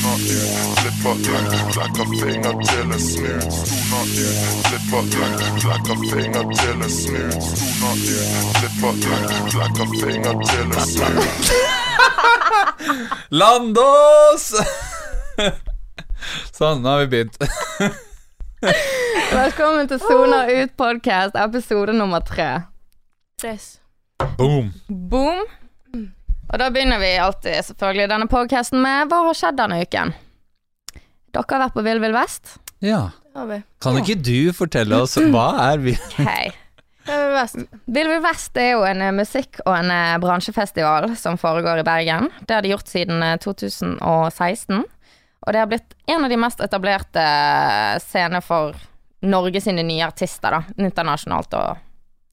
[0.00, 0.24] Stoner ut,
[0.78, 3.52] slipper ut, lekker finger til en snut.
[3.52, 7.42] Stoner ut, slipper ut, lekker finger til en snut.
[7.42, 9.28] Stoner ut, slipper ut,
[9.60, 11.52] lekker finger til en snut.
[13.42, 14.46] Landås!
[16.56, 17.36] sånn, nå har vi begynt.
[19.36, 22.52] Velkommen til Sona ut podcast, episode nummer tre.
[24.38, 24.72] Boom.
[24.88, 25.59] Boom.
[26.50, 30.12] Og da begynner vi alltid selvfølgelig denne podcasten med Hva har skjedd denne uken?
[31.30, 32.56] Dere har vært på Vill Vill Vest?
[32.82, 33.10] Ja.
[33.82, 36.50] Kan ikke du fortelle oss hva er Vill okay.
[37.06, 37.60] Vill Vest?
[37.86, 41.86] Vill Vill Vest er jo en eh, musikk- og en eh, bransjefestival som foregår i
[41.86, 42.30] Bergen.
[42.42, 44.82] Det har de gjort siden eh, 2016.
[45.40, 48.74] Og det har blitt en av de mest etablerte eh, scener for
[49.22, 50.82] Norge sine nye artister, da.
[50.82, 51.86] Internasjonalt og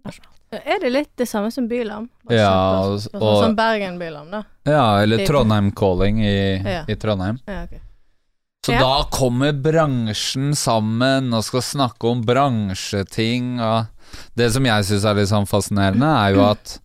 [0.07, 0.36] nasjonalt.
[0.51, 2.05] Er det litt det samme som Bylam?
[2.23, 4.43] Bare Ja, kjempe- sånn, og- Sånn Bergen-Bylam, da.
[4.65, 6.83] Ja, eller Trondheim Calling i, Ja.
[6.87, 7.39] i Trondheim.
[7.45, 7.81] Ja, okay.
[8.65, 8.79] Så Ja.
[8.79, 13.87] da kommer bransjen sammen og skal snakke om bransjeting og
[14.37, 16.79] Det som jeg syns er litt sånn fascinerende, er jo at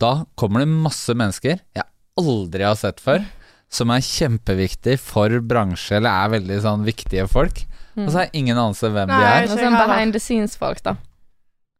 [0.00, 1.84] da kommer det masse mennesker jeg
[2.18, 3.24] aldri har sett før,
[3.70, 7.64] som er kjempeviktig for bransje, eller er veldig sånn viktige folk.
[7.96, 9.42] Og så har ingen anelse hvem de er.
[9.44, 10.96] Og sånn behind the scenes-folk, da.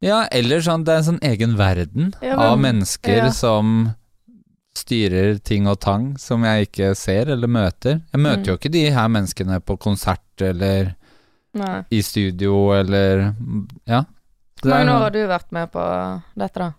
[0.04, 3.30] Ja, eller sånn, det er en sånn egen verden Ja, av mennesker ja.
[3.32, 3.94] som
[4.76, 8.00] styrer ting og tang som jeg ikke ser eller møter.
[8.12, 8.46] Jeg møter Mm.
[8.50, 10.94] jo ikke de her menneskene på konsert eller
[11.54, 11.84] Nei.
[11.90, 13.34] i studio eller
[13.86, 14.04] Ja.
[14.62, 16.72] Hvor mange år har du vært med på dette, da?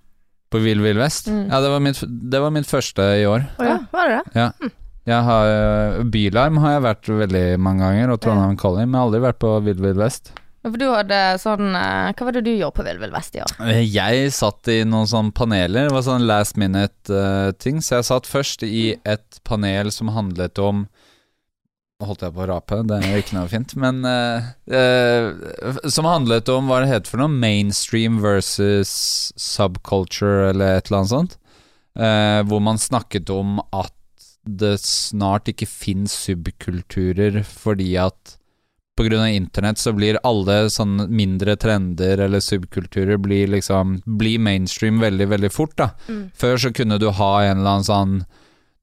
[0.51, 1.27] På Vill Vill Vest?
[1.27, 1.49] Mm.
[1.49, 3.47] Ja, det var, mitt, det var mitt første i år.
[3.59, 4.71] Å ja, var det det?
[5.05, 8.99] Jeg har, øh, Bylarm har jeg vært veldig mange ganger, og Trondheim Calling, men jeg
[8.99, 10.31] har aldri vært på Vill Vill Vest.
[10.65, 13.43] For du hadde sånn eh, Hva var det du gjorde på Vill Vill Vest i
[13.45, 13.55] år?
[13.85, 18.65] Jeg satt i noen sånne paneler, det var sånn last minute-ting, så jeg satt først
[18.65, 20.87] i et panel som handlet om
[22.03, 26.49] holdt jeg på å rape, det er ikke noe fint, men uh, uh, Som handlet
[26.51, 28.91] om hva det heter for noe, mainstream versus
[29.39, 31.37] subculture, eller et eller annet sånt.
[31.95, 33.93] Eh, hvor man snakket om at
[34.43, 38.35] det snart ikke fins subkulturer fordi at
[38.99, 45.27] av internett så blir alle sånne mindre trender eller subkulturer blir liksom Blir mainstream veldig,
[45.27, 45.89] veldig fort, da.
[46.07, 46.29] Mm.
[46.35, 48.15] Før så kunne du ha en eller annen sånn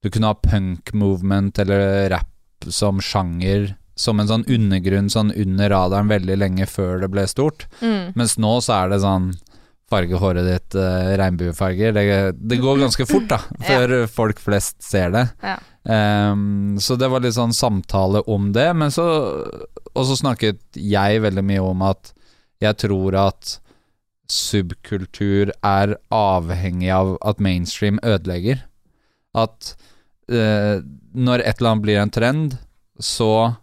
[0.03, 2.29] Du kunne ha punk movement eller rap
[2.69, 7.67] som sjanger som en sånn undergrunn sånn under radaren veldig lenge før det ble stort.
[7.81, 8.13] Mm.
[8.17, 9.33] Mens nå så er det sånn
[9.93, 11.93] Farge håret ditt uh, regnbuefarger.
[11.93, 12.05] Det,
[12.39, 13.37] det går ganske fort, da,
[13.67, 15.27] før folk flest ser det.
[15.43, 15.59] Ja.
[15.89, 19.05] Ehm, så det var litt sånn samtale om det, men så
[19.93, 22.13] Og så snakket jeg veldig mye om at
[22.63, 23.59] jeg tror at
[24.31, 28.63] subkultur er avhengig av at mainstream ødelegger.
[29.35, 29.75] At
[30.31, 30.81] uh,
[31.13, 32.55] når et eller annet blir en trend,
[32.97, 33.53] så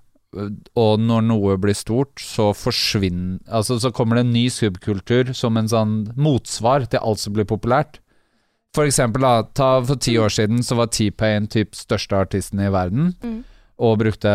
[0.78, 5.58] og når noe blir stort, så forsvinner Altså, så kommer det en ny subkultur som
[5.58, 7.98] en sånn motsvar til alt som blir populært.
[8.76, 12.68] For eksempel, da, ta for ti år siden så var T-Pain typ største artisten i
[12.70, 13.40] verden, Mm.
[13.80, 14.30] og brukte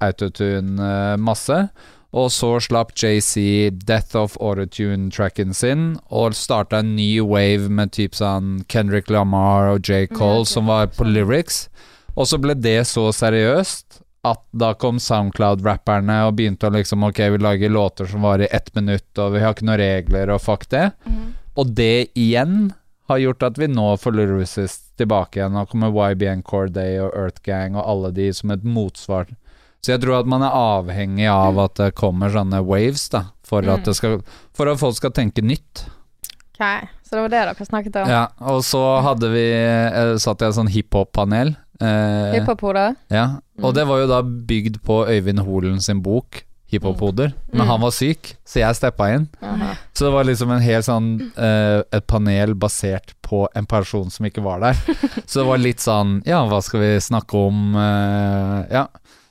[0.00, 1.68] autotune eh, masse.
[2.12, 8.14] Og så slapp JC Death of Autotune-tracken sin, og starta en ny wave med typ
[8.16, 10.06] sånn Kendrick Lamar og J.
[10.08, 11.68] Cole, mm, som var på lyrics.
[12.16, 17.18] Og så ble det så seriøst at da kom Soundcloud-rapperne og begynte å liksom Ok,
[17.30, 20.66] vi lager låter som varer ett minutt, og vi har ikke noen regler, og fuck
[20.68, 20.90] det.
[21.06, 21.34] Mm.
[21.56, 22.72] Og det igjen
[23.08, 25.52] har gjort at vi nå får Lyricist tilbake igjen.
[25.56, 29.26] Nå kommer YBN Core Day og Earth Gang og alle de som et motsvar.
[29.80, 33.62] Så jeg tror at man er avhengig av at det kommer sånne waves, da, for,
[33.62, 33.74] Mm.
[33.76, 34.20] at, det skal,
[34.52, 35.86] for at folk skal tenke nytt.
[36.58, 38.08] Ok, Så det var det dere snakket om?
[38.10, 41.54] Ja, og så hadde vi eh, satt jeg i et sånn hiphop-panel.
[41.80, 42.96] Eh, Hiphop-hodet?
[43.14, 43.74] ja, og Mm.
[43.74, 47.32] det var jo da bygd på Øyvind Holen sin bok, Hiphop-hoder.
[47.52, 47.68] Men Mm.
[47.70, 49.28] han var syk, så jeg steppa inn.
[49.96, 51.06] Så det var liksom en hel sånn
[51.36, 54.74] eh, Et panel basert på en person som ikke var der.
[55.26, 57.74] Så det var litt sånn Ja, hva skal vi snakke om?
[57.76, 58.86] eh, ja.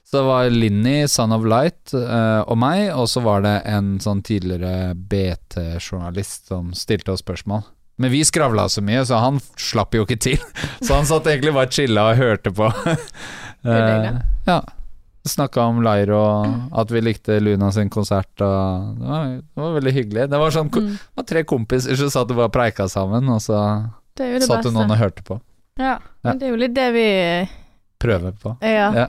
[0.08, 3.98] Så det var Linni, Son of Light, eh, og meg, og så var det en
[4.00, 7.66] sånn tidligere BT-journalist som stilte oss spørsmål.
[8.00, 10.38] Men vi skravla så mye, så han slapp jo ikke til.
[10.86, 12.72] Så han satt egentlig bare chilla og hørte på.
[13.68, 14.13] Eh,
[14.48, 14.62] ja.
[15.27, 19.75] Snakka om Lairo, og at vi likte Luna sin konsert, og det var, det var
[19.77, 20.27] veldig hyggelig.
[20.31, 20.89] Det var sånn Mm.
[20.97, 23.59] det var tre kompiser som satt og bare preika sammen, og så
[24.18, 25.39] Det det satt det noen og hørte på.
[25.79, 26.00] Ja.
[26.24, 27.07] Men Det er jo litt det vi
[28.00, 28.57] Prøver på.
[28.62, 28.91] Ja.
[28.94, 29.07] Ja.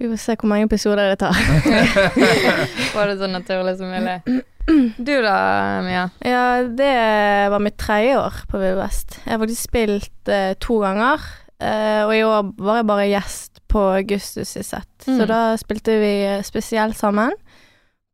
[0.00, 1.32] Vi får se hvor mange episoder det tar.
[2.96, 4.42] Var det så naturlig som mulig?
[4.96, 6.06] Du da, Mia?
[6.24, 9.18] Ja, det var mitt tredje år på Vill Vest.
[9.26, 11.20] Jeg har faktisk spilt eh, to ganger,
[11.60, 15.08] eh, og i år var jeg bare gjest på Augustus i sett.
[15.08, 15.18] Mm.
[15.18, 16.14] Så da spilte vi
[16.46, 17.34] spesielt sammen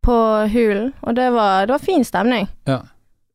[0.04, 0.16] på
[0.48, 2.48] Hulen, og det var, det var fin stemning.
[2.64, 2.78] Ja.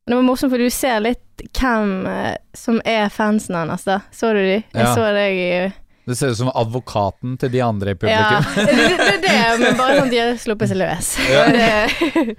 [0.06, 1.22] Det var morsomt, for du ser litt
[1.58, 4.00] hvem eh, som er fansen hans, da.
[4.14, 4.56] Så du de?
[4.62, 4.92] Jeg Ja.
[4.94, 5.72] så deg i
[6.06, 8.66] Det ser ut som advokaten til de andre i Ja, publikum.
[8.66, 11.14] det, det er det, men bare sånn de har sluppet seg løs.
[11.30, 11.46] Ja.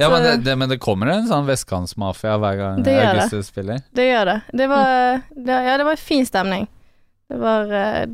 [0.00, 3.08] Ja, men det, det, men det kommer en sånn vestkantsmafia hver gang Det gjør det.
[3.26, 3.82] Augustus spiller.
[3.92, 4.36] det gjør det.
[4.56, 6.62] Det var, det, ja, det var fin stemning.
[7.28, 8.06] Det var eh,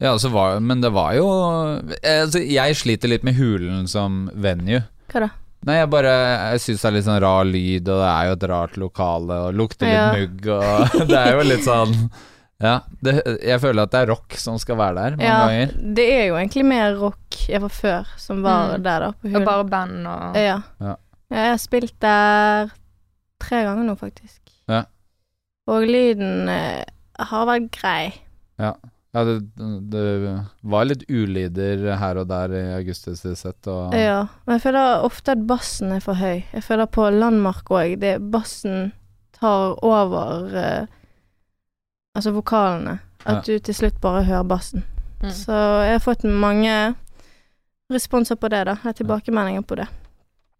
[0.00, 4.82] Ja, så var, men det var jo altså, Jeg sliter litt med Hulen som venue.
[5.12, 5.30] Hva da?
[5.68, 6.12] Nei, jeg bare
[6.54, 9.36] Jeg syns det er litt sånn rar lyd, og det er jo et rart lokale,
[9.48, 10.06] og lukter litt Ja.
[10.16, 11.94] mugg, og det er jo litt sånn
[12.60, 12.78] Ja.
[13.00, 13.14] Det,
[13.44, 15.94] jeg føler at det er rock som skal være der mange Ja, ganger.
[16.00, 18.82] det er jo egentlig mer rock jeg var før, som var Mm.
[18.84, 19.10] der, da.
[19.12, 19.44] På Og Hulen.
[19.44, 20.56] bare band og Ja.
[20.80, 20.96] Ja.
[21.30, 22.70] Jeg har spilt der
[23.40, 24.40] tre ganger nå, faktisk.
[24.68, 24.82] Ja.
[25.68, 26.84] Og lyden eh,
[27.18, 28.12] har vært grei.
[28.58, 28.74] Ja,
[29.12, 29.40] det,
[29.90, 30.04] det
[30.62, 34.28] var litt ulyder her og der i Augustus sett, og Ja.
[34.46, 36.44] Men jeg føler ofte at bassen er for høy.
[36.52, 37.98] Jeg føler på Landmark òg.
[38.30, 38.92] Bassen
[39.40, 40.86] tar over eh,
[42.14, 42.98] Altså vokalene.
[43.24, 44.82] At du til slutt bare hører bassen.
[45.22, 45.30] Mm.
[45.30, 45.52] Så
[45.84, 46.94] jeg har fått mange
[47.92, 48.74] responser på det, da.
[48.74, 49.86] Jeg har tilbakemeldinger på det.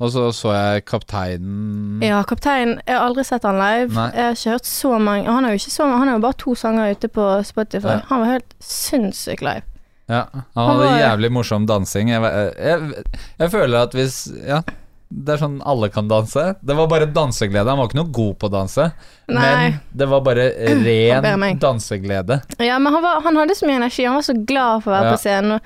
[0.01, 3.93] Og så så jeg Kapteinen Ja, Kaptein Jeg har aldri sett han live.
[3.93, 4.07] Nei.
[4.17, 6.39] Jeg har ikke hørt så mange Han har jo ikke så Han har jo bare
[6.41, 7.99] to sanger ute på Spotify.
[7.99, 8.07] Ja.
[8.09, 9.63] Han var helt sinnssykt live.
[10.11, 12.09] Ja, han Han hadde var- jævlig morsom dansing.
[12.11, 12.23] Jeg,
[12.59, 13.05] jeg,
[13.39, 14.17] jeg føler at hvis
[14.49, 14.63] Ja,
[15.11, 16.43] det er sånn alle kan danse.
[16.63, 17.67] Det var bare danseglede.
[17.69, 18.85] Han var ikke noe god på å danse,
[19.29, 19.41] Nei.
[19.43, 20.45] men det var bare
[20.87, 22.41] ren danseglede.
[22.63, 24.05] Ja, men han, var, han hadde så mye energi.
[24.07, 25.15] Han var så glad for å være Ja.
[25.17, 25.53] på scenen.
[25.59, 25.61] Og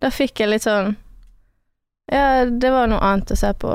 [0.00, 0.94] da fikk jeg litt sånn
[2.12, 3.70] Ja, det var noe annet å se på.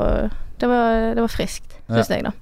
[0.60, 2.34] Det var, det var friskt, syns jeg, da.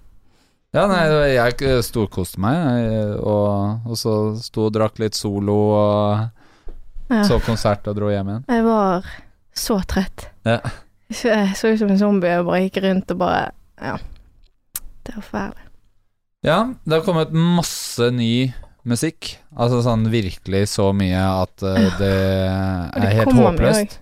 [0.75, 2.89] Ja, nei, jeg storkoste meg,
[3.23, 6.27] og, og så sto og drakk litt solo og
[7.07, 7.21] Ja.
[7.23, 8.43] så konsert og dro hjem igjen.
[8.51, 9.05] Jeg var
[9.55, 10.25] så trøtt.
[10.45, 10.59] Ja.
[11.07, 13.45] Jeg så ut som en zombie og bare gikk rundt og bare
[13.79, 13.93] Ja.
[15.07, 15.63] Det var forferdelig.
[16.43, 18.51] Ja, det har kommet masse ny
[18.87, 19.37] musikk.
[19.55, 23.97] Altså sånn virkelig så mye at eh, det er helt håpløst.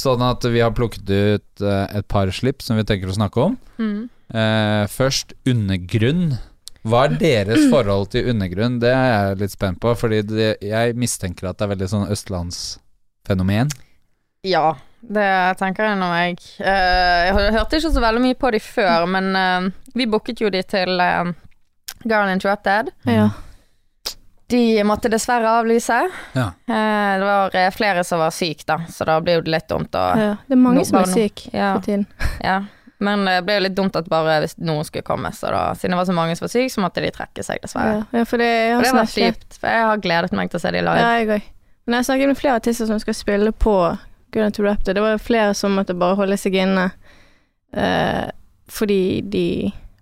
[0.00, 3.48] Sånn at vi har plukket ut eh, et par slipp som vi tenker å snakke
[3.48, 3.56] om.
[3.78, 4.08] Mm.
[4.34, 6.34] Eh, først undergrunn.
[6.84, 8.80] Hva er deres forhold til undergrunn?
[8.82, 12.10] Det er jeg litt spent på, fordi det, jeg mistenker at det er veldig sånn
[12.12, 13.72] østlandsfenomen.
[14.44, 15.30] Ja, det
[15.60, 16.36] tenker jeg nå jeg.
[16.60, 20.50] Eh, jeg hørte ikke så veldig mye på de før, men eh, vi booket jo
[20.52, 21.30] de til uh,
[22.04, 22.90] Girl Interrupted.
[23.08, 23.30] Ja.
[24.46, 25.96] De måtte dessverre avlyse.
[26.36, 26.46] Ja.
[26.66, 29.68] Eh, det var eh, flere som var syke, da, så da blir jo det litt
[29.68, 30.32] dumt å ja.
[30.46, 31.74] Det er mange no, som er syke no, Ja.
[31.76, 32.06] for tiden.
[32.44, 32.62] Ja.
[33.04, 35.96] Men det ble jo litt dumt at bare hvis noen skulle komme, så da, siden
[35.96, 38.04] det var så mange som var syke, så måtte de trekke seg, dessverre.
[38.04, 40.60] Ja, ja, for det, jeg Og det var kjipt, for jeg har gledet meg til
[40.60, 41.02] å se de live.
[41.02, 41.50] Ja, jeg òg.
[41.84, 43.74] Men jeg har snakket med flere artister som skal spille på
[44.32, 44.96] Good Interrupted.
[44.96, 46.86] Det var flere som måtte bare holde seg inne
[47.76, 48.28] uh,
[48.72, 49.46] fordi de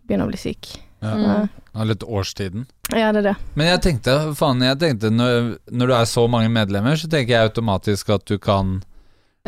[0.06, 0.78] begynner å bli syke.
[1.02, 1.14] Ja.
[1.16, 1.88] Mm.
[1.88, 2.66] Litt årstiden.
[2.92, 3.36] Ja, det er det.
[3.58, 7.32] Men jeg tenkte, faen, jeg tenkte når, når du er så mange medlemmer, så tenker
[7.34, 8.76] jeg automatisk at du kan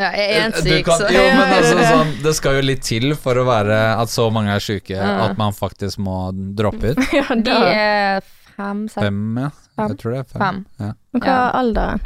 [0.00, 2.82] Ja, jeg er en syk, kan- så Jo, men altså sånn Det skal jo litt
[2.82, 5.28] til for å være at så mange er syke Ja.
[5.28, 6.16] at man faktisk må
[6.58, 7.04] droppe ut.
[7.20, 8.24] ja, De er
[8.56, 9.50] fem, seks, Fem, ja.
[9.76, 9.88] Fem.
[9.92, 10.42] Jeg tror det er fem.
[10.80, 10.90] fem.
[11.14, 12.02] Men hva er alderen?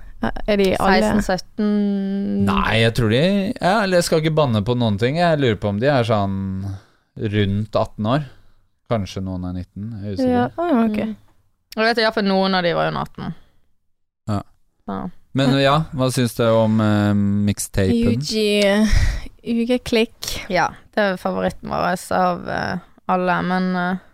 [0.51, 3.19] Er de alle 16-17 Nei, jeg tror de
[3.55, 5.17] ja, Eller jeg skal ikke banne på noen ting.
[5.21, 6.35] Jeg lurer på om de er sånn
[7.19, 8.25] rundt 18 år.
[8.89, 9.89] Kanskje noen er 19.
[9.93, 10.33] Jeg er usikker.
[10.33, 10.99] Ja, ah, ok.
[11.05, 11.17] Mm.
[11.77, 13.35] Jeg vet iallfall noen av de var under 18.
[14.29, 14.39] Ja.
[14.89, 14.99] ja.
[15.39, 17.13] Men ja, hva syns du om uh,
[17.47, 18.17] mixtapen?
[18.17, 18.33] UG
[19.49, 20.33] UG-klikk.
[20.53, 22.81] Ja, det er favoritten vår av uh,
[23.13, 24.05] alle, men uh,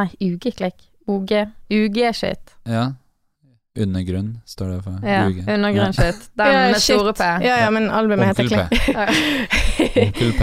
[0.00, 0.88] Nei, UG-klikk.
[1.06, 1.32] OG.
[1.68, 2.54] UG-shit.
[2.64, 2.94] Ja.
[3.78, 5.04] Undergrunn står det for.
[5.04, 5.44] Ja, UG.
[5.48, 6.30] undergrunn-shit.
[6.38, 6.96] Den Ja, med shit.
[6.96, 7.28] store P.
[7.44, 8.72] Ja, ja, men albumet heter Onkel P.
[10.00, 10.42] Onkel P.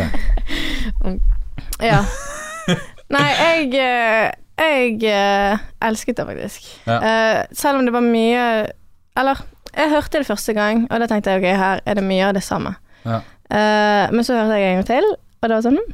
[1.91, 2.05] ja.
[3.13, 6.67] Nei, jeg eh, Jeg eh, elsket det faktisk.
[6.85, 6.99] Ja.
[6.99, 8.43] Eh, selv om det var mye
[9.17, 9.41] Eller,
[9.73, 12.33] jeg hørte det første gang, og da tenkte jeg ok, her er det mye av
[12.37, 12.73] det samme.
[13.05, 13.19] Ja.
[13.49, 15.05] Men så hørte jeg en gang til,
[15.41, 15.93] og det var sånn hm,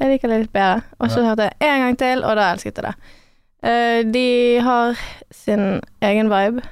[0.00, 0.82] Jeg liker det litt bedre.
[0.98, 2.94] Og så hørte jeg en gang til, og da elsket jeg det.
[4.14, 4.28] De
[4.64, 6.64] har sin egen vibe.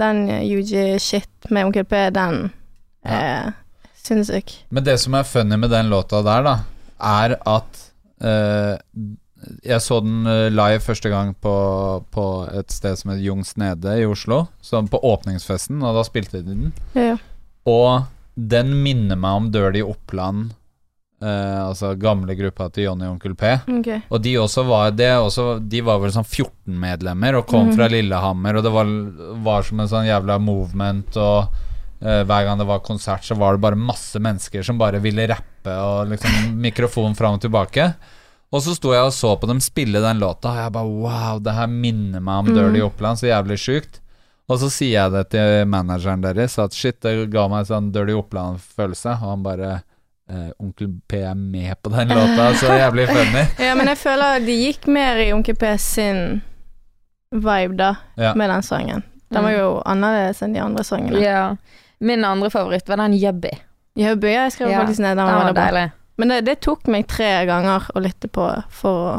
[0.00, 2.50] Den UG-shit med Onkel P, den
[3.02, 3.52] er
[4.00, 4.56] sinnssyk.
[4.68, 6.56] Men det som er funny med den låta der, da,
[6.98, 7.89] er at
[8.20, 11.52] Jeg så den eh, live første gang på,
[12.12, 12.24] på
[12.60, 14.42] et sted som heter Jungs Nede i Oslo.
[14.60, 16.72] Som på åpningsfesten, og da spilte de den.
[16.94, 17.14] Ja.
[17.68, 18.02] Og
[18.36, 20.52] den minner meg om Dirty Oppland
[21.20, 23.50] Uh, altså gamle gruppa til Johnny og Onkel P.
[23.68, 23.98] Okay.
[24.08, 27.74] Og de også var det også, De var vel sånn 14 medlemmer og kom Mhm.
[27.76, 28.88] fra Lillehammer, og det var,
[29.44, 31.69] var som en sånn jævla movement, og eh,
[32.00, 35.74] hver gang det var konsert, så var det bare masse mennesker som bare ville rappe,
[35.76, 37.90] og liksom mikrofon fram og tilbake.
[38.50, 41.38] Og så sto jeg og så på dem spille den låta, og jeg bare wow,
[41.44, 42.56] det her minner meg om Mhm.
[42.56, 44.00] Dirty Oppland, så jævlig sjukt.
[44.50, 47.92] Og så sier jeg det til manageren deres, at shit, det ga meg en sånn
[47.94, 49.68] Dirty Oppland-følelse, og han bare
[50.30, 53.44] eh, Onkel P er med på den låta, så jævlig funny.
[53.62, 56.40] Ja, men jeg føler de gikk mer i Onkel P sin
[57.30, 58.34] vibe, da, Ja.
[58.34, 59.02] med den sangen.
[59.30, 61.20] Den var jo annerledes enn de andre sangene.
[61.22, 61.44] Ja.
[62.00, 63.50] Min andre favoritt var den Jubby.
[63.94, 65.26] ja jeg skrev Ja, faktisk ned den.
[65.26, 65.90] Var var deilig.
[66.16, 69.12] Men det, det tok meg tre ganger å lytte på for å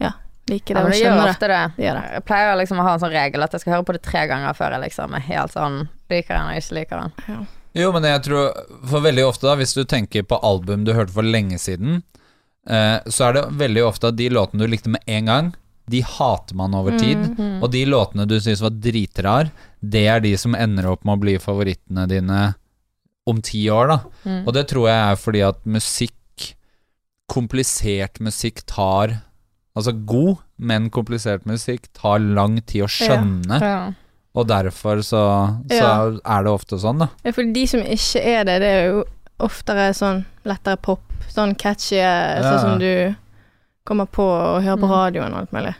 [0.00, 0.12] ja,
[0.48, 1.62] like det Ja, men det gjør ofte det.
[1.76, 2.04] Det gjør det.
[2.16, 4.22] Jeg pleier liksom å ha en sånn regel at jeg skal høre på det tre
[4.30, 7.44] ganger før jeg liksom er helt sånn liker den og ikke liker den.
[7.72, 8.50] Jo, men jeg tror
[8.88, 12.02] For veldig ofte, da, hvis du tenker på album du hørte for lenge siden,
[12.68, 15.52] eh, så er det veldig ofte at de låtene du likte med en gang,
[15.90, 17.18] de hater man over tid.
[17.38, 17.62] Mm.
[17.62, 19.50] Og de låtene du syns var dritrar,
[19.82, 22.54] det er de som ender opp med å bli favorittene dine
[23.26, 23.98] om ti år, da.
[24.26, 24.40] Mm.
[24.46, 26.54] Og det tror jeg er fordi at musikk,
[27.32, 29.20] komplisert musikk, tar
[29.72, 33.92] Altså god, men komplisert musikk tar lang tid å skjønne, Ja.
[34.36, 35.22] og derfor så,
[35.64, 36.10] så Ja.
[36.12, 37.08] er det ofte sånn, da.
[37.24, 39.04] Ja, for de som ikke er det, det er jo
[39.40, 41.00] oftere sånn lettere pop,
[41.32, 43.16] sånn catchy, sånn som du
[43.84, 44.92] kommer på og hører på Mm.
[44.92, 45.74] radioen og alt mulig.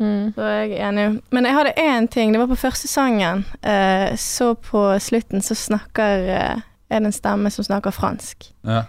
[0.00, 0.32] Mm.
[0.34, 1.22] Så jeg er enig.
[1.30, 3.44] Men jeg hadde én ting, det var på første sangen.
[3.62, 6.60] Eh, så på slutten så snakker eh,
[6.90, 8.44] Er det en stemme som snakker fransk.
[8.64, 8.82] Ja.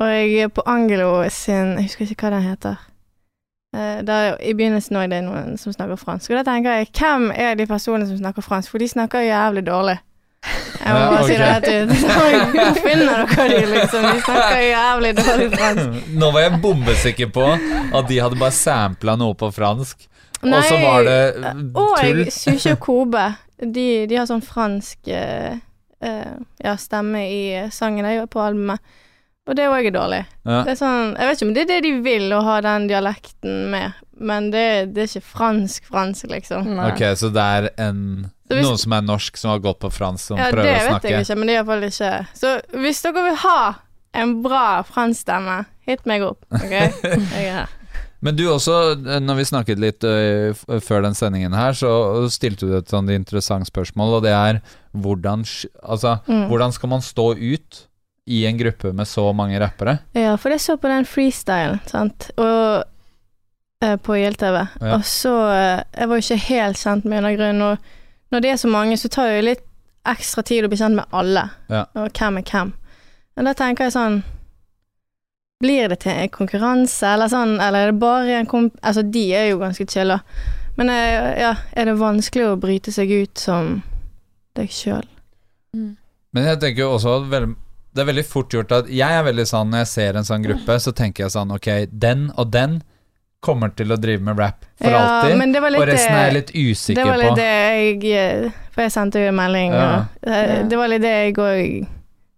[0.00, 2.76] Og jeg på Angelo sin Jeg husker ikke hva den heter.
[3.74, 6.30] Eh, der, I begynnelsen òg det er noen som snakker fransk.
[6.30, 8.70] Og da tenker jeg, hvem er de personene som snakker fransk?
[8.70, 9.98] For de snakker jævlig dårlig.
[10.42, 12.80] Jeg må Ja, bare si det rett ut.
[12.86, 14.06] Finner dere de, liksom.
[14.08, 16.00] De snakker jævlig dårlig fransk.
[16.18, 20.08] Nå var jeg bombesikker på at de hadde bare sampla noe på fransk,
[20.42, 22.24] og så var det uh, Og tull.
[22.34, 23.28] Sushi og Kobe.
[23.62, 25.54] De, de har sånn fransk eh,
[26.02, 26.32] eh,
[26.64, 28.82] ja, stemme i sangen jeg gjør på albumet.
[29.46, 30.20] Og det òg er dårlig.
[30.46, 30.60] Ja.
[30.66, 32.88] Det er sånn, jeg vet ikke om det er det de vil, å ha den
[32.90, 36.68] dialekten med, men det, det er ikke fransk-fransk, liksom.
[36.78, 36.90] Nei.
[36.92, 38.02] Ok, så det er en
[38.54, 40.92] hvis- noen som er norsk, som har gått på fransk, som Ja, det prøver å
[40.94, 42.54] vet jeg ikke, men det er iallfall ikke Så
[42.84, 43.74] hvis dere vil ha
[44.14, 46.70] en bra franskstemme, hit meg opp, OK?
[46.72, 47.68] Jeg er her.
[48.22, 52.76] Men du også, når vi snakket litt uh, før den sendingen her, så stilte du
[52.78, 54.60] et sånt interessant spørsmål, og det er
[54.94, 55.42] hvordan,
[55.82, 56.44] altså, Mm.
[56.48, 57.80] hvordan skal man stå ut
[58.28, 59.98] i en gruppe med så mange rappere?
[60.14, 62.84] Ja, for jeg så på den freestylen, sant, og
[63.82, 64.94] uh, på YLTV, Ja.
[64.94, 67.78] og så uh, Jeg var jo ikke helt kjent med undergrunnen, og
[68.32, 69.64] når det er så mange, så tar det litt
[70.08, 71.84] ekstra tid å bli kjent med alle, Ja.
[71.94, 72.72] og hvem er hvem.
[73.36, 74.22] Men da tenker jeg sånn
[75.62, 78.74] Blir det til en konkurranse, eller sånn, eller er det bare en komp...
[78.82, 80.16] Altså, de er jo ganske chilla,
[80.74, 83.76] men eh, ja, er det vanskelig å bryte seg ut som
[84.58, 85.06] deg sjøl?
[85.76, 85.92] Mm.
[86.34, 87.30] Men jeg tenker jo også at
[87.94, 90.42] det er veldig fort gjort at jeg er veldig sånn når jeg ser en sånn
[90.48, 92.80] gruppe, så tenker jeg sånn ok, den og den
[93.42, 96.28] kommer til å drive med rap for alltid, men det var litt og resten er
[96.28, 97.02] jeg litt usikker på.
[97.02, 97.40] Det var litt på.
[97.40, 98.12] det jeg
[98.46, 99.88] eh, For jeg sendte jo en melding, Ja.
[100.22, 101.88] og eh, det var litt det jeg òg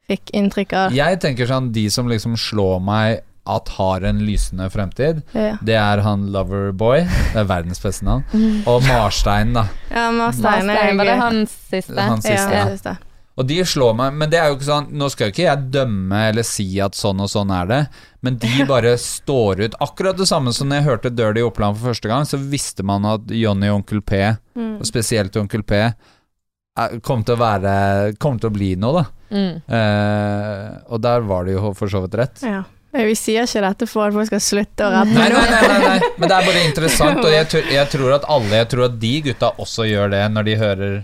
[0.09, 0.97] fikk inntrykk av.
[0.97, 5.75] Jeg tenker sånn, de som liksom slår meg at har en lysende fremtid, Ja, det
[5.77, 7.03] er han Loverboy,
[7.35, 8.25] det er verdens beste navn,
[8.71, 9.67] og Marstein, da.
[9.93, 12.01] ja Marstein Marstein, var det hans siste?
[12.01, 12.95] Han siste, Ja, ja.
[13.37, 15.63] Og de slår meg, men det er jo ikke sånn Nå skal jo ikke jeg
[15.75, 17.81] dømme eller si at sånn og sånn er det,
[18.23, 19.75] men de bare står ut.
[19.83, 23.05] Akkurat det samme som når jeg hørte Dirty Oppland for første gang, så visste man
[23.11, 24.23] at Johnny og Onkel P,
[24.55, 24.77] Mm.
[24.79, 25.81] og spesielt Onkel P,
[27.03, 29.05] kom til å være Kom til å bli noe, da.
[29.35, 29.57] Mm.
[29.67, 32.43] Eh, og der var det jo for så vidt rett.
[32.47, 32.63] Ja.
[32.95, 35.11] Vi sier ikke dette for at folk skal slutte å rappe.
[35.17, 38.61] Nei, nei, nei, nei, men det er bare interessant, og jeg, jeg tror at alle
[38.61, 40.95] Jeg tror at de gutta også gjør det når de hører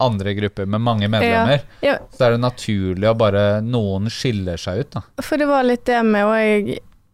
[0.00, 1.60] andre grupper med mange medlemmer.
[1.82, 5.02] Ja, Så er det naturlig å bare Noen skiller seg ut, da.
[5.22, 6.68] for det var litt det med òg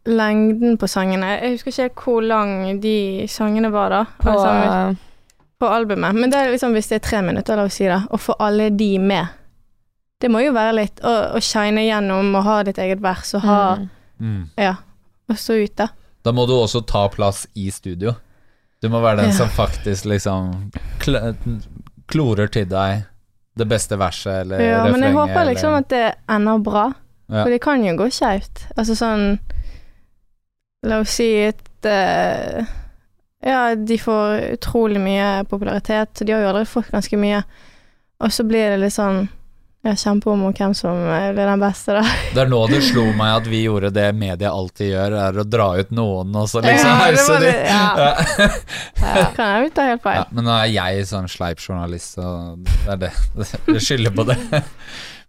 [0.05, 1.31] lengden på sangene.
[1.41, 4.03] Jeg husker ikke hvor lang de sangene var, da.
[4.21, 4.97] På, Altså,
[5.59, 6.13] på albumet.
[6.15, 8.37] Men det er liksom, hvis det er tre minutter, la oss si det, å få
[8.39, 9.27] alle de med
[10.21, 13.43] Det må jo være litt å, å shine gjennom og ha ditt eget vers og
[13.45, 13.59] ha
[14.21, 14.51] mm.
[14.61, 14.77] Ja.
[15.29, 15.87] Og stå ute.
[15.87, 15.89] da.
[16.25, 18.13] Da må du også ta plass i studio.
[18.81, 19.37] Du må være den Ja.
[19.41, 20.71] som faktisk liksom
[22.15, 23.05] klorer til deg
[23.55, 24.93] det beste verset eller Ja, refrenget.
[24.97, 26.87] men jeg håper liksom eller, at det ender bra.
[27.29, 27.43] Ja.
[27.43, 28.67] For det kan jo gå skeivt.
[28.77, 29.29] Altså sånn
[30.85, 32.65] La oss si et uh,
[33.45, 37.43] Ja, de får utrolig mye popularitet, så de har jo aldri fått ganske mye.
[38.25, 39.27] Og så blir det litt sånn
[39.85, 42.03] ja, kjempe om hvem som blir den beste, da.
[42.35, 45.45] Det er nå det slo meg at vi gjorde det media alltid gjør, er å
[45.45, 47.51] dra ut noen og så liksom hause de.
[47.69, 47.83] ja.
[48.01, 48.49] Ja.
[49.05, 49.27] Ja.
[49.37, 50.17] Kan jeg ta helt feil.
[50.23, 53.13] Ja, men nå er jeg sånn sleip journalist, så det er det.
[53.77, 54.39] Jeg skylder på det.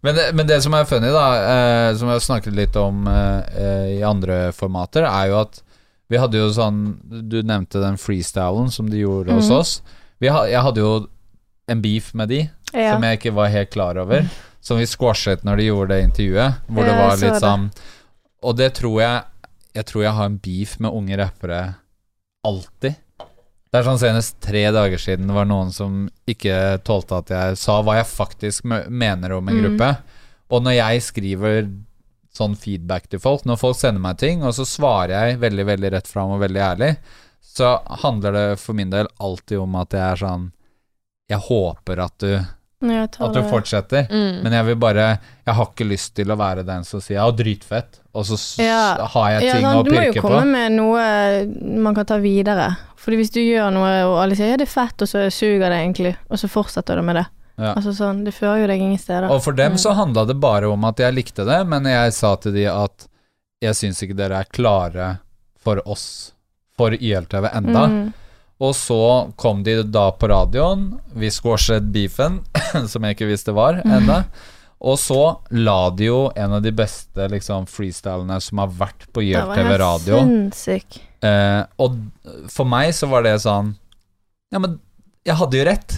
[0.04, 3.06] Men det, men det som er funny, da, eh, som jeg har snakket litt om
[3.10, 5.62] eh, i andre formater, er jo at
[6.12, 6.76] vi hadde jo sånn
[7.26, 9.56] Du nevnte den freestylen som de gjorde hos Mhm.
[9.58, 9.72] oss.
[10.22, 10.92] Vi ha, jeg hadde jo
[11.68, 12.92] en beef med de Ja.
[12.94, 14.28] som jeg ikke var helt klar over.
[14.60, 17.40] Som vi squashet når de gjorde det intervjuet, hvor det var litt det.
[17.40, 17.70] sånn
[18.42, 19.22] Og det tror jeg
[19.74, 21.74] Jeg tror jeg har en beef med unge rappere
[22.46, 22.94] alltid.
[23.72, 27.58] Det er sånn senest tre dager siden det var noen som ikke tålte at jeg
[27.60, 29.62] sa hva jeg faktisk mener om en Mm.
[29.76, 29.98] gruppe.
[30.50, 31.70] Og når jeg skriver
[32.34, 35.92] sånn feedback til folk, når folk sender meg ting, og så svarer jeg veldig, veldig
[35.92, 36.96] rett fram og veldig ærlig,
[37.42, 40.52] så handler det for min del alltid om at jeg er sånn
[41.28, 44.06] Jeg håper at du, at du fortsetter.
[44.10, 44.42] Mm.
[44.44, 45.06] Men jeg vil bare
[45.46, 48.56] Jeg har ikke lyst til å være den som sier ja, dritfett, og så s
[48.62, 49.06] Ja.
[49.14, 50.46] har jeg Ja, å pirke på du må jo komme på.
[50.52, 52.76] med noe man kan ta videre.
[52.96, 55.68] Fordi hvis du gjør noe og alle sier ja, det er fett, og så suger
[55.70, 57.26] det egentlig, og så fortsetter du med det.
[57.58, 57.72] Ja.
[57.74, 59.30] Altså sånn, Det fører jo deg ingen steder.
[59.30, 59.78] Og for dem Mm.
[59.78, 63.06] så handla det bare om at jeg likte det, men jeg sa til de at
[63.62, 65.18] jeg syns ikke dere er klare
[65.58, 66.32] for oss,
[66.76, 67.86] for YLTV enda.
[67.88, 68.12] Mm.
[68.60, 68.98] Og så
[69.36, 72.38] kom de da på radioen, vi squashet beefen,
[72.90, 74.22] som jeg ikke visste var ennå.
[74.86, 75.18] Og så
[75.56, 79.56] la de jo en av de beste liksom, freestylene som har vært på Det var
[79.56, 80.18] YLTV radio.
[81.24, 81.96] Eh, og
[82.52, 83.70] for meg så var det sånn
[84.52, 84.76] Ja, men
[85.26, 85.94] jeg hadde jo rett.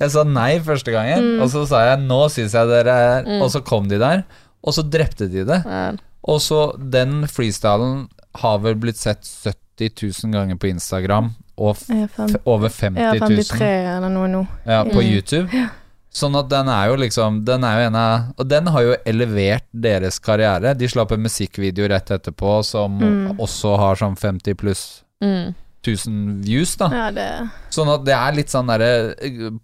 [0.00, 1.42] Jeg sa nei første gangen, Mm.
[1.44, 3.42] og så sa jeg nå syns jeg dere er Mm.
[3.42, 4.22] Og så kom de der,
[4.64, 5.62] og så drepte de det.
[5.66, 5.90] Ja.
[6.24, 8.08] Og så den freestylen
[8.40, 9.54] har vel blitt sett 70
[9.88, 12.08] 000 ganger på Instagram, og er
[12.44, 13.60] over 50 er 000 53
[13.96, 14.46] eller noe nå.
[14.66, 15.12] ja, på Mm.
[15.12, 15.68] YouTube.
[16.12, 18.96] Sånn at den er jo liksom Den er jo en av Og den har jo
[19.06, 20.74] elevert deres karriere.
[20.76, 23.38] De slapp en musikkvideo rett etterpå som Mm.
[23.38, 25.54] også har sånn 50 pluss Mm.
[25.80, 26.88] 1000 views, da.
[26.92, 27.26] Ja, det
[27.72, 29.14] Sånn at det er litt sånn derre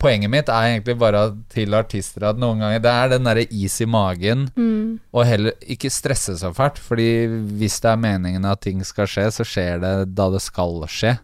[0.01, 3.77] Poenget mitt er egentlig bare til artister at noen ganger Det er den derre is
[3.85, 5.13] i magen, mm.
[5.13, 6.81] og heller ikke stresse så fælt.
[6.81, 7.27] Fordi
[7.59, 11.17] hvis det er meningen at ting skal skje, så skjer det da det skal skje.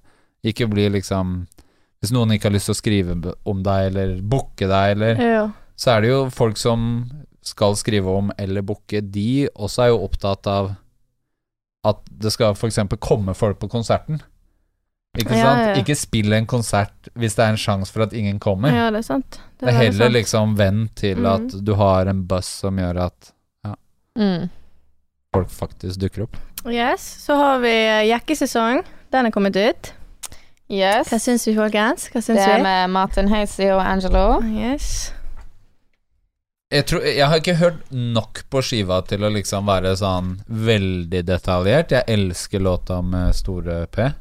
[0.44, 1.42] Ikke bli liksom
[2.02, 5.42] Hvis noen ikke har lyst til å skrive om deg eller booke deg, eller Ja.
[5.76, 6.83] Så er det jo folk som
[7.42, 10.74] skal skrive om eller booke, de også er jo opptatt av
[11.83, 12.78] at det skal f.eks.
[13.02, 14.20] komme folk på konserten.
[15.18, 15.61] Ikke Ja, sant?
[15.61, 15.81] ja, ja.
[15.83, 18.72] Ikke spill en konsert hvis det er en sjanse for at ingen kommer.
[18.72, 19.40] ja, det er sant.
[19.61, 20.14] det er heller sant.
[20.14, 21.27] liksom venn til Mm.
[21.35, 23.33] at du har en buss som gjør at
[24.16, 24.48] Mm.
[25.35, 26.37] folk faktisk dukker opp.
[26.66, 28.85] Yes, så har vi eh, jekkesesong.
[29.11, 29.92] Den er kommet ut.
[30.70, 31.09] Yes.
[31.11, 32.09] Hva syns vi, folkens?
[32.11, 32.62] Hva Det er vi?
[32.62, 34.40] med Martin Hazy og Angelo.
[34.42, 35.12] Yes.
[36.72, 41.22] Jeg, tror, jeg har ikke hørt nok på skiva til å liksom være sånn veldig
[41.25, 41.90] detaljert.
[41.90, 44.12] Jeg elsker låta med store P.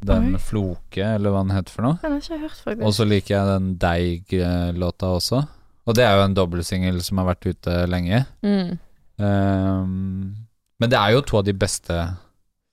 [0.00, 0.38] Den Oi.
[0.38, 1.98] Floke, eller hva den heter for noe.
[2.02, 2.84] Den har jeg ikke hørt, faktisk.
[2.86, 5.40] Og så liker jeg den Deig-låta også.
[5.88, 8.20] Og det er jo en dobbeltsingel som har vært ute lenge.
[8.44, 8.78] Mm.
[9.18, 10.36] Um,
[10.78, 11.96] men det er jo to av de beste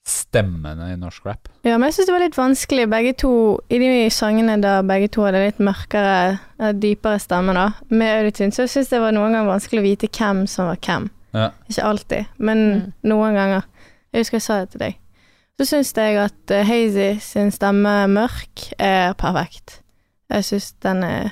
[0.06, 1.48] stemmene i norsk rap.
[1.66, 3.32] Ja, men jeg syns det var litt vanskelig, begge to
[3.74, 8.54] I de sangene da begge to hadde litt mørkere, eh, dypere stemme, da, med autotune,
[8.54, 11.10] så syns jeg det var noen ganger vanskelig å vite hvem som var hvem.
[11.34, 11.50] Ja.
[11.72, 12.94] Ikke alltid, men Mm.
[13.10, 13.64] noen ganger.
[14.14, 14.96] Jeg husker jeg sa det til deg.
[15.56, 19.80] Så syns jeg at eh, Hazy sin stemme mørk er perfekt.
[20.32, 21.30] Jeg syns den er,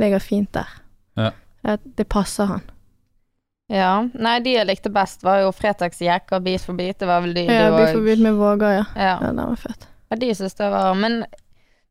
[0.00, 0.70] ligger fint der.
[1.18, 1.32] Ja.
[1.64, 2.64] At det passer han.
[3.72, 4.04] Ja.
[4.12, 6.98] Nei, de jeg likte best, var jo Fretex Jack og Beat for beat.
[7.00, 8.84] Det var vel de Ja, du òg Beat for beat med våger, ja.
[8.96, 9.14] ja.
[9.20, 9.86] Ja, den var fett.
[10.10, 11.24] ja, de syns det var Men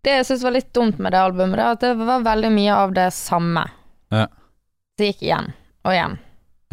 [0.03, 2.75] det jeg syns var litt dumt med det albumet, er at det var veldig mye
[2.75, 3.63] av det samme.
[4.11, 4.25] Ja.
[4.99, 5.53] Det gikk igjen
[5.85, 6.17] og igjen.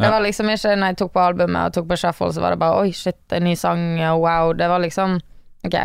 [0.01, 2.55] Det var liksom ikke når jeg tok på albumet og tok på shuffle, så var
[2.55, 3.85] det bare oi, shit, en ny sang,
[4.19, 4.53] wow.
[4.53, 5.19] Det var liksom
[5.67, 5.77] ok.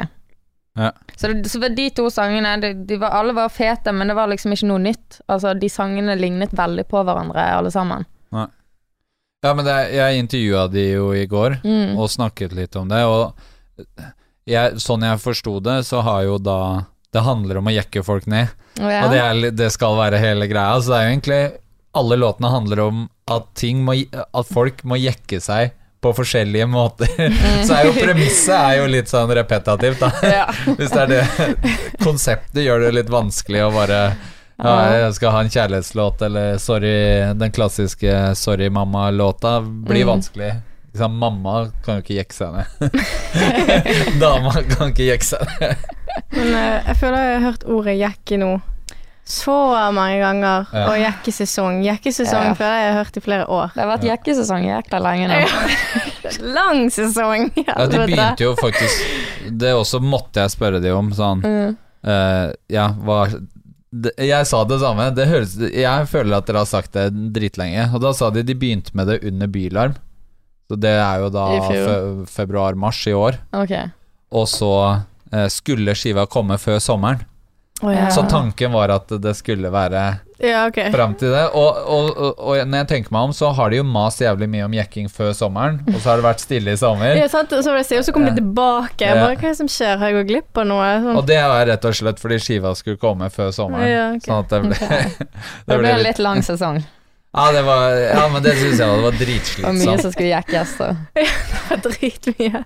[0.76, 0.90] Ja.
[1.16, 4.28] Så, det, så de to sangene, de, de var, alle var fete, men det var
[4.28, 5.20] liksom ikke noe nytt.
[5.32, 8.04] Altså, de sangene lignet veldig på hverandre, alle sammen.
[9.44, 11.96] Ja, men det, jeg intervjua de jo i går, Mm.
[12.00, 13.34] og snakket litt om det, og
[14.48, 16.58] jeg, sånn jeg forsto det, så har jo da
[17.12, 19.04] Det handler om å jekke folk ned, Ja.
[19.06, 20.80] og det, er, det skal være hele greia.
[20.82, 21.38] Så det er jo egentlig
[21.96, 25.72] Alle låtene handler om at ting må At folk må jekke seg
[26.04, 27.08] på forskjellige måter.
[27.66, 30.10] Så er jo premisset er jo litt sånn repetativt, da.
[30.22, 30.44] Ja.
[30.78, 31.56] Hvis det er det
[32.04, 34.00] konseptet gjør det litt vanskelig å bare
[34.56, 36.92] ja, jeg skal ha en kjærlighetslåt, eller sorry,
[37.36, 40.12] den klassiske 'Sorry, mamma'-låta blir Mm.
[40.14, 40.52] vanskelig.
[40.94, 42.94] Liksom, mamma kan jo ikke jekke seg ned.
[44.22, 45.76] Dama kan ikke jekke seg ned.
[46.32, 48.52] Men eh, jeg føler jeg har hørt ordet jekke nå
[49.26, 49.54] så
[49.92, 50.66] mange ganger.
[50.72, 50.84] Ja.
[50.90, 51.80] Og jekkesesong.
[51.84, 52.54] Jekkesesong Ja.
[52.54, 53.72] føler jeg har hørt i flere år.
[53.74, 55.40] Det har vært jekkesesong jækla lenge nå.
[56.56, 57.50] Lang sesong!
[57.66, 61.76] Ja, de begynte jo faktisk Det også måtte jeg spørre de om, sånn Mm.
[62.06, 63.20] uh, Ja, hva
[63.92, 65.10] det, Jeg sa det samme.
[65.14, 67.86] Det høres, jeg føler at dere har sagt det dritlenge.
[67.94, 69.94] Og da sa de de begynte med det under Bylarm.
[70.68, 71.84] Så det er jo da fe,
[72.26, 73.38] februar-mars i år.
[73.54, 73.86] Okay.
[74.34, 74.70] Og så
[75.32, 77.22] eh, skulle skiva komme før sommeren.
[77.84, 78.06] Å, ja.
[78.10, 80.02] Så tanken var at det skulle være
[80.40, 80.88] ja, okay.
[80.92, 81.42] fram til det.
[81.58, 84.48] Og, og, og, og når jeg tenker meg om, så har de jo mast jævlig
[84.52, 87.12] mye om jekking før sommeren, og så har det vært stille i sommer.
[87.20, 87.52] Ja, sant?
[87.52, 89.04] Og så var si, så kom de tilbake.
[89.04, 89.20] Ja.
[89.20, 90.00] Bare, hva er det som skjer?
[90.00, 90.90] Har jeg gått glipp av noe?
[91.04, 91.20] Sånn.
[91.20, 93.90] Og det var rett og slett fordi skiva skulle komme før sommeren.
[93.92, 94.28] Ja, okay.
[94.28, 95.10] Sånn at det ble, okay.
[95.26, 95.28] det
[95.68, 96.80] Det ble ble en litt litt lang sesong.
[97.36, 100.30] Ja, det var, ja men det syns jeg var, det var Og mye som skulle
[100.32, 100.78] jekkes.
[101.68, 102.64] var Dritmye.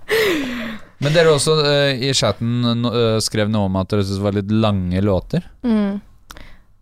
[1.01, 4.35] Men dere også uh, i chatten eh, skrev noe om at dere syntes det var
[4.37, 5.47] litt lange låter.
[5.65, 5.95] Mm.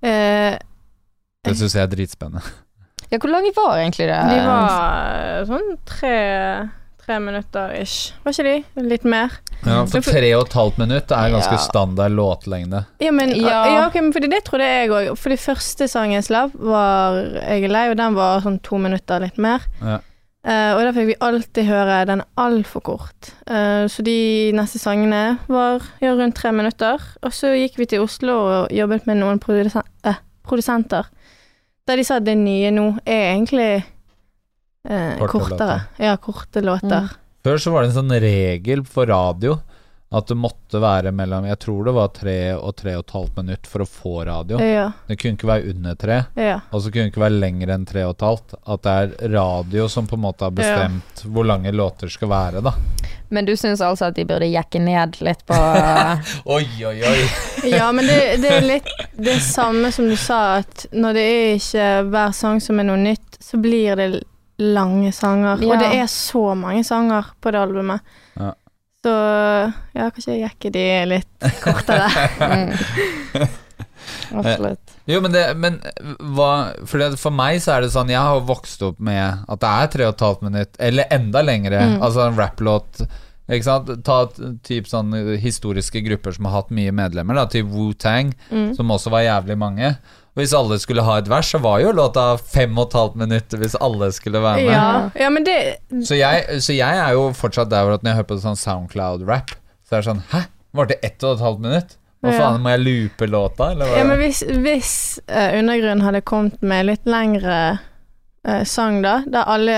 [0.04, 0.58] Uh,
[1.48, 2.44] Det syns jeg er dritspennende.
[3.10, 4.18] Ja, hvor lange var egentlig det?
[4.30, 6.18] de var sånn tre,
[7.02, 8.12] tre minutter ish.
[8.22, 8.84] Var ikke de?
[8.92, 9.40] Litt mer?
[9.64, 11.64] Ja, for tre og et halvt minutt er ganske Ja.
[11.64, 12.84] standard låtlengde.
[13.02, 13.64] Ja, men Ja.
[13.66, 13.88] ja.
[13.88, 15.10] okay, men fordi det trodde jeg òg.
[15.18, 18.78] For de første sangen jeg slapp, var 'Jeg er lei', og den var sånn to
[18.78, 19.66] minutter, litt mer.
[19.82, 20.00] Ja.
[20.40, 23.32] Eh, og da fikk vi alltid høre den altfor kort.
[23.44, 27.04] Uh, så de neste sangene var ja, rundt tre minutter.
[27.28, 31.10] Og så gikk vi til Oslo og jobbet med noen produsen uh, produsenter.
[31.90, 33.72] Der de sa at det nye nå er egentlig
[34.86, 35.50] eh, Korte kortere.
[35.58, 36.06] låter.
[36.06, 37.10] Ja, korte låter.
[37.10, 37.16] Mm.
[37.44, 39.58] Før så var det en sånn regel for radio
[40.10, 43.36] at det måtte være mellom Jeg tror det var tre og tre og et halvt
[43.38, 44.58] minutt for å få radio.
[44.58, 46.56] Ja, Det kunne ikke være under tre, ja.
[46.72, 48.56] og så kunne det ikke være lenger enn tre og et halvt.
[48.66, 52.64] At det er radio som på en måte har bestemt hvor lange låter skal være,
[52.66, 52.74] da.
[53.30, 55.58] Men du syns altså at de burde jekke ned litt på
[56.56, 57.20] Oi, oi, oi.
[57.76, 61.54] Ja, men det, det er litt det samme som du sa, at når det er
[61.60, 64.10] ikke hver sang som er noe nytt, så blir det
[64.60, 65.62] lange sanger.
[65.62, 65.70] Ja.
[65.70, 68.18] Og det er så mange sanger på det albumet.
[69.06, 69.12] Så
[69.96, 72.10] ja, kanskje jeg jekker de litt kortere.
[72.52, 73.46] mm.
[74.40, 74.92] Absolutt.
[75.10, 75.80] Jo, men, det, men
[76.36, 76.50] hva
[76.88, 79.72] For, det, for meg så er det sånn Jeg har vokst opp med at det
[79.72, 81.82] er tre og et halvt minutt, eller enda lengre.
[81.94, 81.98] Mm.
[82.06, 83.02] Altså en rapplåt.
[83.50, 83.90] Ikke sant?
[84.06, 84.20] Ta
[84.68, 88.74] typ sånn historiske grupper som har hatt mye medlemmer, da, typ Wu-Tang, Mm.
[88.78, 89.96] som også var jævlig mange.
[90.38, 93.56] Hvis alle skulle ha et vers, så var jo låta fem og et halvt minutt
[93.60, 94.76] hvis alle skulle være med.
[94.76, 95.58] Ja, ja, men det
[96.06, 98.60] Så, jeg, så jeg er jo fortsatt der hvor at når jeg hører på sånn
[98.60, 99.56] Soundcloud-rap,
[99.88, 100.46] så er det sånn Hæ?
[100.78, 101.98] Varte ett og et halvt minutt?
[102.20, 103.94] Hva faen, må jeg loope låta, eller?
[103.96, 104.94] Ja, men hvis, hvis
[105.32, 109.78] uh, Undergrunn hadde kommet med litt lengre uh, sang, da, der alle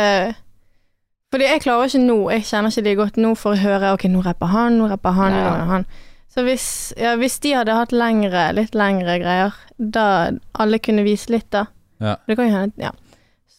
[1.31, 4.07] Fordi jeg klarer ikke nå, jeg kjenner ikke de godt nå for å høre Ok,
[4.09, 5.87] nå rapper han, nå rapper han, nå rapper han.
[6.31, 6.65] Så hvis,
[6.95, 10.05] ja, hvis de hadde hatt lengre, litt lengre greier, da
[10.63, 11.65] alle kunne vise litt, da
[12.01, 12.15] Ja.
[12.27, 12.91] Det kan jo hende, ja.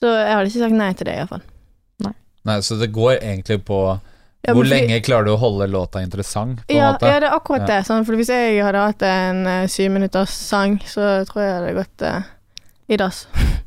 [0.00, 1.42] Så jeg hadde ikke sagt nei til det, iallfall.
[2.02, 2.12] Nei,
[2.48, 3.82] nei, så det går egentlig på
[4.42, 7.06] Ja, Hvor lenge klarer du å holde låta interessant, på en Ja, måte?
[7.06, 7.66] ja, det er akkurat Ja.
[7.78, 7.87] det.
[7.87, 11.76] Sånn, for hvis jeg hadde hatt en uh, syvminutters sang, så tror jeg det hadde
[11.78, 12.22] gått uh,
[12.88, 13.26] i dass.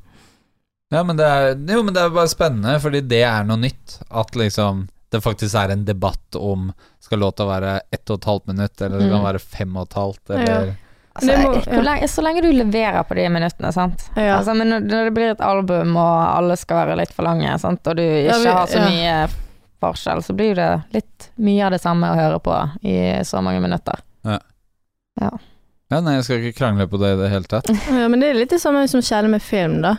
[0.91, 3.95] Ja, men det er, jo, men det er bare spennende, fordi det er noe nytt.
[4.11, 6.69] At liksom det faktisk er en debatt om
[7.03, 9.29] skal låta være ett og et halvt minutt, eller det kan Mm.
[9.31, 10.75] være fem og et halvt, eller
[11.15, 11.81] Altså, må- ja.
[11.81, 14.09] lenge, så lenge du leverer på de minuttene, sant.
[14.17, 14.33] Ja.
[14.37, 17.87] Altså, men når, det blir et album og alle skal være litt for lange, sant,
[17.87, 18.89] og du ikke Ja, vi- har så ja.
[18.89, 19.29] mye
[19.81, 23.61] forskjell, så blir det litt mye av det samme å høre på i så mange
[23.63, 23.95] minutter.
[25.91, 27.69] Ja, nei, jeg skal ikke krangle på det i det hele tatt.
[27.87, 29.95] Ja, men det er litt det samme som skjer med film, da.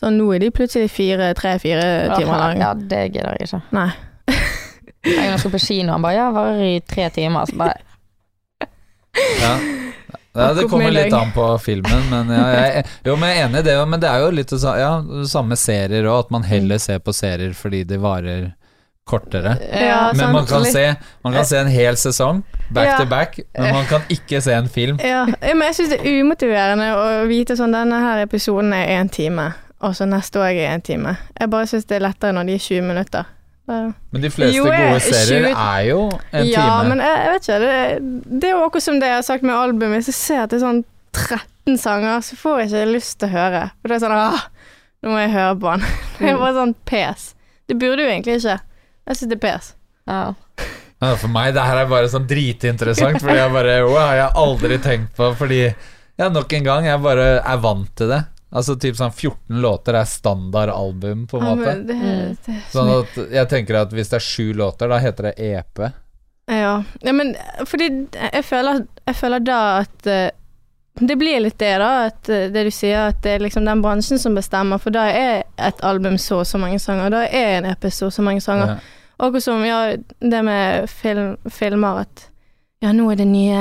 [0.00, 1.84] Så nå er de plutselig fire, tre-fire
[2.16, 2.58] timer lange.
[2.60, 3.62] Ja, det gidder jeg ikke.
[3.76, 3.90] Nei.
[5.06, 7.46] Jeg skulle på kino, han bare ja, varer i tre timer.
[7.50, 7.78] Så bare
[9.40, 9.56] Ja.
[10.36, 13.62] Ja, det kommer litt an på filmen, men ja, jeg, jo, men jeg er enig
[13.62, 13.76] i det.
[13.88, 14.90] Men det er jo litt det ja,
[15.24, 18.50] samme serier òg, at man heller ser på serier fordi de varer
[19.06, 19.54] kortere.
[19.72, 20.82] Ja, Men man kan, se,
[21.24, 22.42] man kan se en hel sesong,
[22.74, 22.96] back Ja.
[22.98, 24.98] to back, men man kan ikke se en film.
[25.00, 28.92] Ja, ja, men jeg syns det er umotiverende å vite sånn denne her episoden er
[28.98, 31.16] én time, og så neste år er én time.
[31.38, 33.32] Jeg bare syns det er lettere når de er 20 minutter.
[33.66, 36.00] Men de fleste Jo, jeg- gode serier 20 er jo
[36.32, 36.88] en ja, time.
[36.94, 37.58] men jeg, jeg vet ikke.
[37.58, 39.96] Det, det er jo akkurat som det jeg har sagt med albumet.
[39.98, 40.84] Hvis jeg ser at det er sånn
[41.16, 43.62] 13 sanger, så får jeg ikke lyst til å høre.
[43.82, 44.44] For det er sånn Åh,
[45.02, 45.86] nå må jeg høre på den.
[46.20, 47.26] Det er bare sånn pes.
[47.66, 48.58] Det burde jo egentlig ikke.
[49.06, 49.72] Jeg syns det er pes.
[50.06, 50.24] ja.
[50.96, 54.38] Ja, for meg det her er bare sånn dritinteressant, fordi jeg bare Wow, jeg har
[54.40, 55.58] aldri tenkt på Fordi
[56.16, 58.22] Ja, nok en gang, jeg bare er vant til det.
[58.56, 61.66] Altså typ sånn 14 låter er standard album, på en Ja, måte.
[61.74, 62.36] men det, Mm.
[62.46, 65.92] det Sånn at jeg tenker at hvis det er sju låter, da heter det EP.
[66.48, 66.82] Ja.
[67.02, 67.34] ja, men
[67.66, 70.30] fordi jeg føler, jeg føler da at eh,
[70.96, 72.06] det blir litt det, da.
[72.06, 74.78] At eh, det du sier, at det er liksom den bransjen som bestemmer.
[74.80, 77.10] For da er et album så og så mange sanger.
[77.12, 78.76] Da er en EP så og så mange sanger.
[78.76, 78.78] Ja.
[79.26, 82.28] Og som ja, det med film, filmer at
[82.84, 83.60] ja, nå er det nye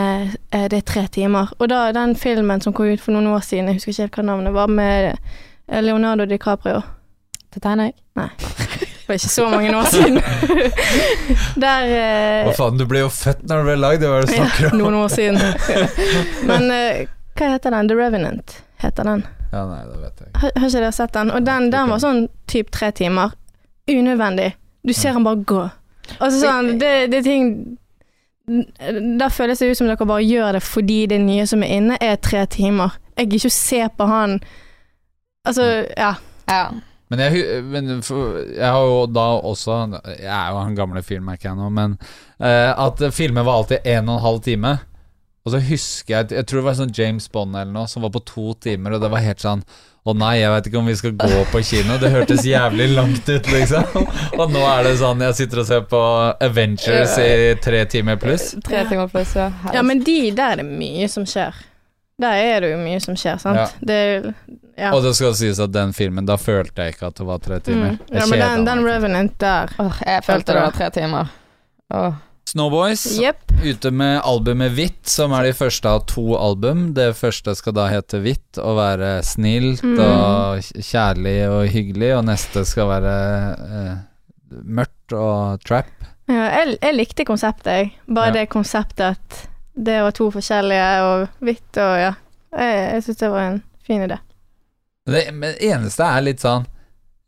[0.52, 1.54] eh, Det er tre timer.
[1.60, 4.20] Og da den filmen som kom ut for noen år siden, jeg husker ikke helt
[4.20, 6.82] hva navnet var, med eh, Leonardo DiCaprio.
[7.54, 7.96] Det tegner jeg.
[8.20, 8.30] Nei.
[9.06, 10.16] Det var ikke så mange år siden.
[11.64, 14.32] Der eh, Hva faen, du ble jo født når du ble lagd, det var det
[14.32, 14.74] du snakker om.
[14.74, 15.40] Ja, Noen år siden.
[16.50, 17.06] Men eh,
[17.38, 17.92] hva heter den?
[17.92, 19.24] The Revenant heter den.
[19.54, 20.42] Ja, nei, det vet jeg ikke.
[20.42, 21.32] Har, har ikke dere sett den?
[21.32, 23.38] Og den, den var sånn typ tre timer.
[23.88, 24.50] Unødvendig.
[24.84, 25.64] Du ser den bare gå.
[26.18, 27.48] Altså sånn, det, det er ting
[28.46, 31.98] Da føles det ut som dere bare gjør det fordi det nye som er inne,
[32.02, 32.98] er tre timer.
[33.16, 34.40] Jeg gidder ikke å se på han
[35.46, 36.16] Altså, ja.
[36.50, 36.64] Ja.
[37.14, 39.76] Men jeg, men jeg har jo da også
[40.18, 42.00] Jeg er jo han gamle fyren, merker jeg nå, men
[42.40, 44.72] eh, at filmer var alltid en og en halv time.
[45.46, 48.14] Og så husker jeg Jeg tror det var sånn James Bond eller noe som var
[48.16, 49.62] på to timer, og det var helt sånn
[50.06, 51.96] Å nei, jeg vet ikke om vi skal gå på kino.
[51.98, 54.04] Det hørtes jævlig langt ut, liksom.
[54.38, 56.02] Og nå er det sånn Jeg sitter og ser på
[56.46, 58.52] Avengers i tre timer pluss.
[58.66, 59.48] Tre timer pluss, ja.
[59.74, 61.58] ja, men de, der er det mye som skjer.
[62.22, 63.58] Der er det jo mye som skjer, sant.
[63.60, 63.66] Ja.
[63.82, 64.00] Det
[64.78, 64.92] ja.
[64.92, 67.60] Og det skal sies at den filmen, da følte jeg ikke at det var tre
[67.64, 67.96] timer.
[67.96, 68.00] Mm.
[68.12, 68.86] Ja, men den, den.
[68.86, 70.64] Revenant der Åh, jeg Følte det.
[70.68, 71.32] var tre timer.
[71.96, 72.18] Åh.
[72.50, 73.20] Snowboys.
[73.20, 73.52] yep.
[73.64, 76.92] Ute med albumet Hvitt, som er de første av to album.
[76.94, 79.98] Det første skal da hete Hvitt og være snilt Mm.
[80.00, 83.16] og kjærlig og hyggelig, og neste skal være
[83.58, 83.96] eh,
[84.64, 85.90] mørkt og trap.
[86.30, 87.92] Ja, jeg, jeg likte konseptet, jeg.
[88.08, 88.34] Bare Ja.
[88.42, 92.14] det konseptet at det var to forskjellige og hvitt og ja.
[92.56, 94.20] Jeg, jeg syns det var en fin idé.
[95.06, 96.66] Det men det eneste er litt sånn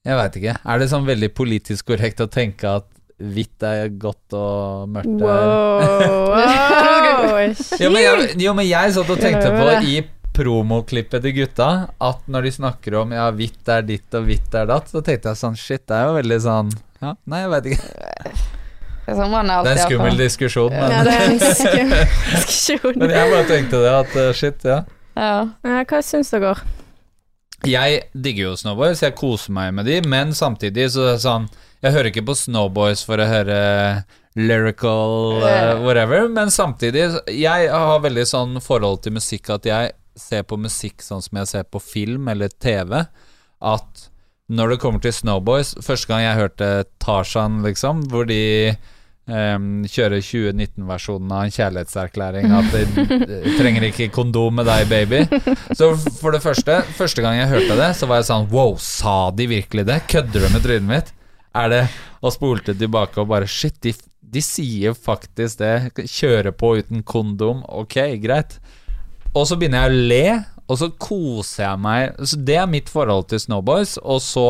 [0.07, 0.53] Jeg veit ikke.
[0.65, 2.85] Er det sånn veldig politisk korrekt å tenke at
[3.17, 6.35] hvitt er godt og mørkt er Wow,
[7.81, 10.01] Jo, men jeg, jo, men jeg satt og tenkte på i
[10.37, 14.69] promoklippet til gutta at når de snakker om ja, hvitt er ditt og hvitt er
[14.69, 16.69] datt, så tenkte jeg sånn shit, det er jo veldig sånn
[17.01, 17.89] Ja, nei, jeg veit ikke.
[19.07, 22.01] Det er sånn er Det er en skummel diskusjon, men, Ja, det er en skummel
[22.33, 22.97] diskusjon.
[22.99, 24.81] men jeg bare tenkte det, at uh, shit, ja.
[25.15, 25.37] Ja.
[25.63, 26.57] Ja, hva syns dere?
[27.65, 31.47] Jeg digger jo Snowboys, jeg koser meg med de, men samtidig så er det sånn
[31.81, 33.57] Jeg hører ikke på Snowboys for å høre
[34.37, 40.45] lyrical uh, whatever, men samtidig Jeg har veldig sånn forhold til musikk at jeg ser
[40.49, 43.03] på musikk sånn som jeg ser på film eller TV.
[43.61, 44.07] At
[44.49, 46.69] når det kommer til Snowboys Første gang jeg hørte
[47.03, 48.75] Tarzan, liksom, hvor de
[49.27, 52.49] em, kjører 2019-versjonen av en kjærlighetserklæring.
[52.57, 55.21] At de trenger ikke kondom med deg, baby.
[55.77, 59.29] Så for det første, første gang jeg hørte det, så var jeg sånn Wow, sa
[59.35, 60.01] de virkelig det?
[60.11, 61.13] Kødder de med trynet mitt?
[61.57, 61.83] Er det
[62.21, 65.75] Og spolte tilbake og bare Shit, de, de sier faktisk det.
[66.09, 67.63] Kjøre på uten kondom.
[67.69, 68.57] Ok, greit.
[69.35, 70.25] Og så begynner jeg å le,
[70.67, 72.17] og så koser jeg meg.
[72.25, 73.97] Så Det er mitt forhold til Snowboys.
[74.01, 74.47] Og så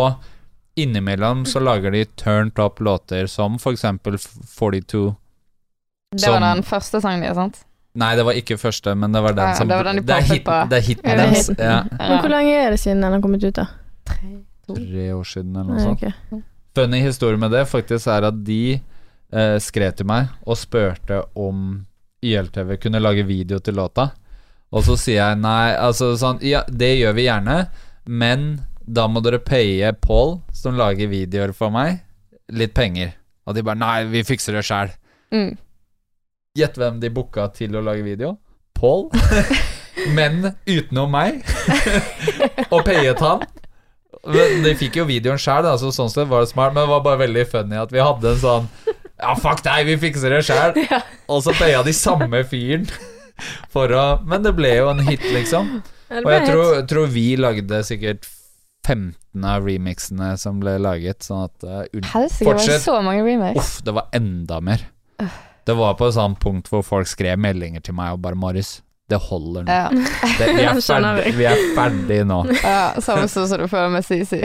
[0.78, 5.16] innimellom så lager de turned up låter som for eksempel 42.
[6.12, 7.64] Det Som- var den første sangen deres, sant?
[7.98, 10.02] Nei, det var ikke første, men det var den Ja, som det var den de
[10.06, 10.58] det er hit, på.
[10.70, 11.50] det er hiten Ja, er deres.
[11.58, 11.84] Ja.
[11.98, 13.66] Men hvor lenge er det siden den har kommet ut, da?
[14.68, 16.04] Tre år siden, eller noe sånt.
[16.04, 16.42] Okay.
[16.76, 18.82] Funny historie med det faktisk er at de
[19.34, 21.86] eh, skrev til meg og spurte om
[22.24, 24.12] YLTV kunne lage video til låta.
[24.72, 27.58] Og så sier jeg nei, altså sånn Ja, det gjør vi gjerne,
[28.06, 32.00] men da må dere paye Paul, som lager videoer for meg,
[32.56, 33.12] litt penger.
[33.48, 34.94] Og de bare nei, vi fikser det sjæl.
[35.36, 35.56] Mm.
[36.58, 38.38] Gjett hvem de booka til å lage video?
[38.78, 39.10] Paul.
[40.18, 41.44] Men utenom meg.
[42.74, 43.44] og payet han.
[44.28, 47.04] Men De fikk jo videoen sjæl, så sånn sett var det smart, men det var
[47.06, 50.76] bare veldig funny at vi hadde en sånn Ja, fuck deg, vi fikser det sjæl.
[51.32, 52.88] Og så paya de samme fyren
[53.72, 55.78] for å Men det ble jo en hit, liksom.
[56.24, 58.28] Og jeg tror, tror vi lagde sikkert
[58.88, 63.52] 15 av remixene som ble laget, sånn at uh, un- det var så mange.
[63.60, 64.88] Uff, det var enda mer.
[65.68, 68.82] Det var på et sånt punkt hvor folk skrev meldinger til meg og bare 'Marius,
[69.10, 69.72] det holder nå'.
[69.72, 69.90] Ja.
[70.40, 72.40] Det, vi, er ferdig, vi er ferdig nå.
[72.64, 74.40] ja, Samme sånn som du føler med CC.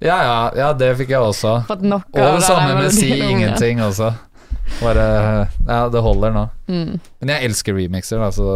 [0.00, 1.62] Ja, ja, ja, det fikk jeg også.
[1.66, 4.12] Fått nok Og det samme med Si ingenting også.
[4.82, 6.48] Bare Ja, det holder nå.
[6.68, 6.98] Mm.
[7.20, 8.48] Men jeg elsker remixer, da, så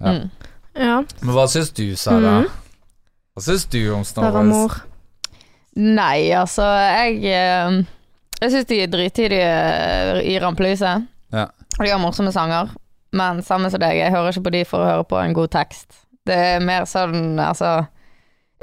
[0.00, 0.12] ja.
[0.12, 0.30] Mm.
[0.74, 0.96] Ja.
[1.22, 2.40] Men hva syns du, Sara?
[2.42, 2.50] Mhm.
[3.34, 4.46] Hva syns du om Snowboys?
[4.46, 4.76] Mor.
[5.74, 7.80] Nei, altså, jeg eh,
[8.38, 11.08] Jeg syns de er drittidlige eh, i rampelyset.
[11.34, 11.48] Ja.
[11.74, 12.70] Og de har morsomme sanger.
[13.14, 15.50] Men samme som deg, jeg hører ikke på de for å høre på en god
[15.54, 16.04] tekst.
[16.26, 17.84] Det er mer sånn, altså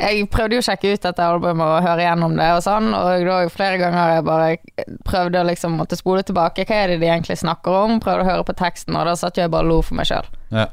[0.01, 3.25] Jeg prøvde jo å sjekke ut dette albumet og høre gjennom det og sånn, og
[3.27, 6.65] da flere ganger jeg bare prøvde å liksom måtte spole tilbake.
[6.65, 7.99] Hva er det de egentlig snakker om?
[8.01, 10.31] Prøvde å høre på teksten, og da satt jeg bare og lo for meg sjøl.
[10.55, 10.69] Ja.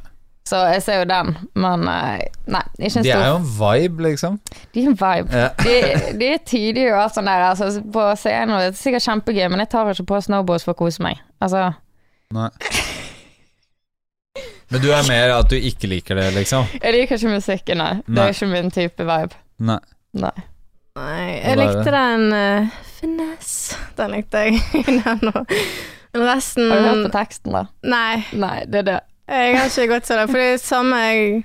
[0.48, 4.04] Så jeg ser jo den, men eh, nei, ikke en De er jo en vibe,
[4.06, 4.38] liksom.
[4.72, 5.42] De er en vibe.
[5.42, 5.48] Ja.
[5.61, 5.74] De,
[6.20, 9.44] de er tidlige og alt sånn der, altså, på scenen, og det er sikkert kjempegøy,
[9.52, 11.20] men jeg tar ikke på snowboards for å kose meg.
[11.44, 11.66] Altså,
[12.34, 12.50] Nei.
[14.68, 16.66] Men du er mer at du ikke liker det, liksom?
[16.76, 17.92] jeg liker ikke musikken, nei.
[18.04, 19.38] Det er ikke min type vibe.
[19.64, 19.78] Nei.
[20.18, 20.34] Nei.
[20.98, 23.78] Nei, jeg likte den uh, finesse.
[23.96, 24.61] Den likte jeg.
[25.04, 25.32] den
[26.16, 27.64] og resten Har du hørt på teksten, da?
[27.87, 28.98] Nei, Nei, det er det.
[29.28, 30.30] Jeg har ikke gått så langt.
[30.32, 31.44] For det er samme jeg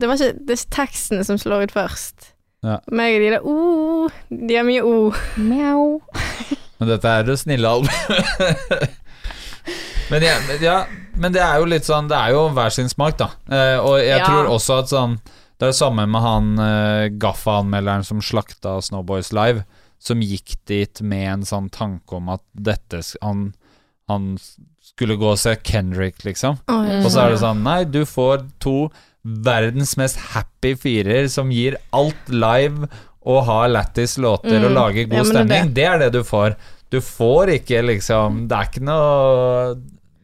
[0.00, 2.32] Det var ikke det er teksten som slår ut først.
[2.66, 2.80] Ja.
[2.90, 5.12] Meg og de der oh, De har mye o.
[5.38, 6.00] Mjau.
[6.80, 8.96] Men dette er det snille albumet.
[10.10, 10.76] men, ja, ja,
[11.16, 13.30] men det er jo litt sånn Det er jo hver sin smak, da.
[13.50, 14.26] Eh, og jeg Ja.
[14.28, 15.16] tror også at sånn
[15.56, 19.64] Det er det samme med han eh, Gaffa-anmelderen som slakta Snowboys Live,
[19.98, 23.54] som gikk dit med en sånn tanke om at dette Han,
[24.08, 24.36] han
[24.86, 26.58] skulle gå og se Kendrick, liksom.
[26.70, 28.90] Oi, Og så er det sånn Nei, du får to
[29.26, 32.86] verdens mest happy firer som gir alt live
[33.26, 34.74] og har lættis låter og Mm.
[34.76, 35.48] lager god Ja, stemning.
[35.66, 35.74] det.
[35.74, 36.54] Det er det du får.
[36.90, 39.74] Du får ikke liksom Det er ikke noe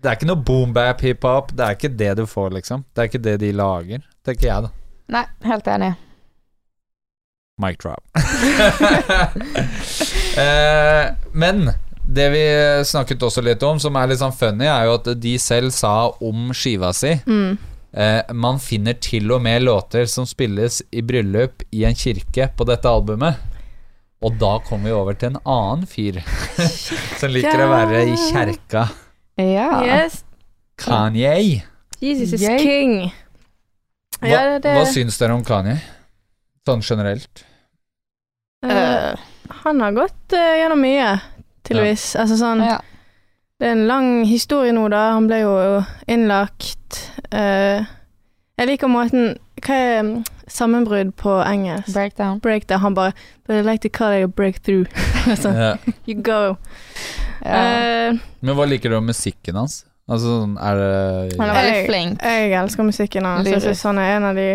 [0.03, 1.51] Det er ikke noe boombap hiphop.
[1.57, 2.85] Det er ikke det du får, liksom.
[2.95, 4.71] Det er ikke det de lager, tenker jeg, da.
[5.09, 5.97] Nei, helt enig.
[7.59, 8.03] Mic drop.
[10.37, 11.71] eh, men
[12.13, 12.43] det vi
[12.89, 15.95] snakket også litt om, som er litt sånn funny, er jo at de selv sa
[16.21, 17.59] om skiva si Mm.
[17.93, 22.65] Eh, man finner til og med låter som spilles i bryllup i en kirke på
[22.65, 23.37] dette albumet.
[24.23, 26.23] Og da kommer vi over til en annen fyr
[27.21, 28.87] som liker å være i kjerka.
[29.37, 29.69] Ja.
[29.85, 30.23] Yes.
[30.81, 31.63] Kanye.
[32.01, 32.59] Jesus is Yay.
[32.63, 32.95] king.
[34.23, 35.77] Hva, Ja, det, det hva syns dere om Kanye?
[36.67, 37.45] Sånn generelt.
[38.63, 39.19] Uh,
[39.67, 41.17] Han har gått uh, gjennom mye,
[41.69, 42.13] tydeligvis.
[42.21, 42.81] Altså sånn ja.
[43.63, 45.13] Det er en lang historie nå, da.
[45.15, 45.53] Han ble jo
[46.11, 46.99] innlagt.
[47.31, 47.87] Uh,
[48.59, 50.11] jeg liker måten Hva er mm,
[50.51, 51.93] sammenbrudd på engelsk?
[51.95, 52.41] Breakdown.
[52.43, 52.83] Breakdown.
[52.83, 53.15] Han bare
[53.47, 54.91] But I like to call it a breakthrough.
[55.45, 55.79] sånn, yeah.
[56.11, 56.57] you go.
[57.47, 58.19] Yeah.
[58.19, 59.85] Uh, Men hva liker du om musikken hans?
[60.11, 62.23] Altså, sånn, er det Han er veldig flink.
[62.27, 63.47] jeg elsker musikken hans.
[63.49, 64.49] Jeg syns han er en av de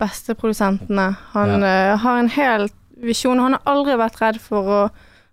[0.00, 1.10] beste produsentene.
[1.34, 2.70] Han eh, har en hel
[3.04, 3.42] visjon.
[3.44, 4.80] Han har aldri vært redd for å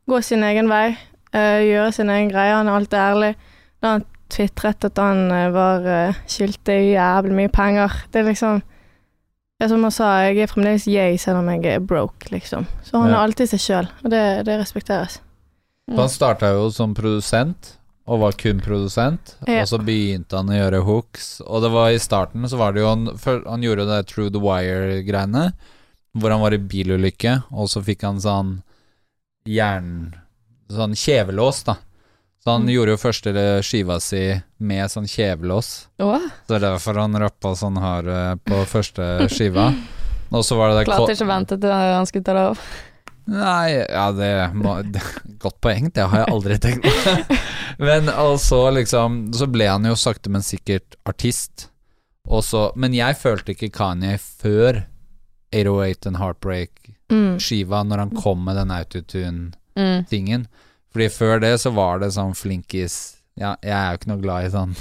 [0.09, 0.97] gå sin egen vei,
[1.33, 2.53] eh, gjøre sin egen greie.
[2.55, 3.35] Han er alltid ærlig.
[3.81, 7.91] Da han tvitret at han eh, var uh, skyldte jævlig mye penger.
[8.11, 8.61] Det er liksom
[9.61, 12.65] ja, Som han sa, jeg er fremdeles yay selv om jeg er broke, liksom.
[12.81, 13.19] Så han Ja.
[13.19, 15.19] er alltid seg sjøl, og det, det respekteres.
[15.93, 17.75] Han starta jo som produsent,
[18.09, 19.35] og var kun produsent.
[19.45, 19.61] Ja.
[19.61, 21.27] Og så begynte han å gjøre hooks.
[21.45, 23.05] Og det var i starten så var det jo Han,
[23.45, 25.51] han gjorde det True the Wire-greiene,
[26.17, 28.63] hvor han var i bilulykke, og så fikk han sånn
[29.45, 30.11] jern...
[30.71, 31.73] Sånn kjevelås, da.
[32.43, 32.69] Så han Mm.
[32.73, 34.21] gjorde jo første skiva si
[34.63, 35.89] med sånn kjevelås.
[35.99, 36.15] Oh.
[36.47, 39.67] Så det er derfor han rappa sånn hard eh, på første skiva.
[40.31, 42.63] Og så var det der klarte ikke å vente til han skulle ta det av.
[43.31, 45.03] Nei, ja, det, må, det
[45.43, 47.37] Godt poeng, det har jeg aldri tenkt på.
[47.87, 51.67] men altså, liksom Så ble han jo sakte, men sikkert artist.
[52.25, 54.85] Og så, men jeg følte ikke Kanye før
[55.53, 56.80] 808 and Heartbreak-skiva,
[57.11, 57.37] Mm.
[57.89, 60.41] når han kom med den autotune-tingen.
[60.47, 60.47] Mm.
[60.91, 64.45] Fordi før det så var det sånn flinkis Ja, jeg er jo ikke noe glad
[64.45, 64.73] i sånn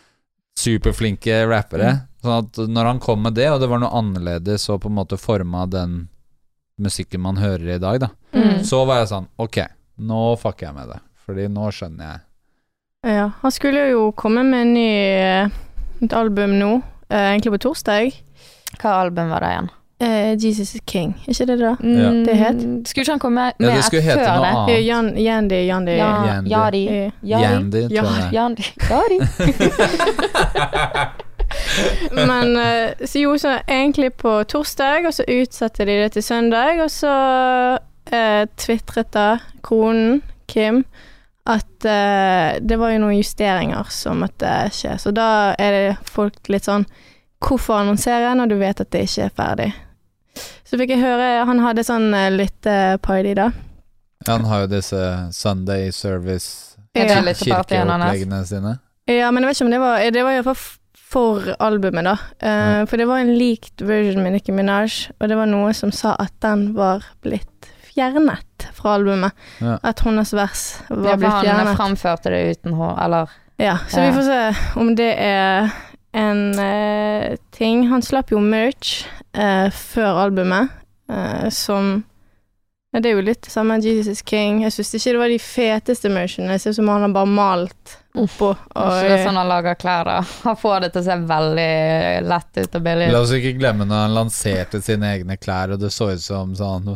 [0.66, 1.94] superflinke rappere.
[2.22, 4.96] Sånn at når han kom med det, og det var noe annerledes og på en
[4.98, 6.08] måte forma den
[6.78, 8.62] musikken man hører i dag, da, Mm.
[8.64, 9.56] så var jeg sånn Ok,
[9.98, 10.98] nå fucker jeg med det.
[11.26, 12.20] Fordi nå skjønner jeg.
[13.16, 15.48] Ja, han skulle jo komme med en ny, eh,
[16.02, 18.12] et album nå, eh, egentlig på torsdag.
[18.78, 19.70] Hva album var det igjen?
[19.98, 21.76] Eh, Jesus is King, ikke det da?
[21.80, 22.10] Ja.
[22.26, 22.88] Det het?
[22.88, 24.48] Skulle ikke han komme med, Ja, det skulle hete før noe det?
[24.50, 24.68] annet.
[24.74, 25.92] Eh, Jan, Yandi, Yandi.
[25.96, 26.42] Ja.
[26.44, 27.12] Yadi.
[27.24, 27.88] Yadi.
[27.96, 28.32] Tror jeg.
[28.36, 28.64] Yandi.
[32.28, 36.82] Men uh, så jo, så egentlig på torsdag, og så utsatte de det til søndag,
[36.84, 37.14] og så
[38.12, 40.84] uh, tvitret da kronen, Kim,
[41.46, 44.98] at uh, det var jo noen justeringer som måtte skje.
[45.00, 46.84] Så da er det folk litt sånn
[47.46, 49.66] Hvorfor annonsere når du vet at det ikke er ferdig?
[50.66, 53.50] Så fikk jeg høre Han hadde sånn lytteparty, litt uh, da.
[54.26, 57.20] Han har jo disse Sunday Service Er det Ja.
[57.22, 58.02] litt partyen hans?
[58.04, 58.78] kirkeoppleggene sine.
[59.06, 60.56] Ja, men jeg vet ikke om det var Det var iallfall
[61.06, 62.16] for albumet, da.
[62.42, 65.92] Eh, For det var en likt version med Nicki Minaj, og det var noe som
[65.94, 69.32] sa at den var blitt fjernet fra albumet.
[69.62, 69.78] Ja.
[69.86, 71.76] At hennes vers var Ja, var for han fjernet.
[71.78, 74.10] framførte det uten hår, eller Ja, så Ja.
[74.10, 75.70] vi får se om det er
[76.16, 77.88] en uh, ting.
[77.88, 79.04] Han slapp jo merch
[79.36, 80.72] uh, før albumet,
[81.12, 82.04] uh, som
[82.94, 84.62] Ja, det er jo litt det samme Jesus is King.
[84.64, 86.54] Jeg syns ikke det var de feteste merchene.
[86.54, 88.54] Det ser ut som han har bare malt oppå.
[88.54, 90.22] Og, Ikke det sånn han lager klær, da.
[90.46, 91.72] Han får det til å se veldig
[92.30, 95.82] lett ut og billig La oss ikke glemme når han lanserte sine egne klær, og
[95.82, 96.94] det så ut som sånn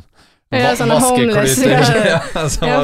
[0.50, 1.78] Ja, sånne homeless, ja.
[2.10, 2.20] Ja,
[2.66, 2.78] Ja,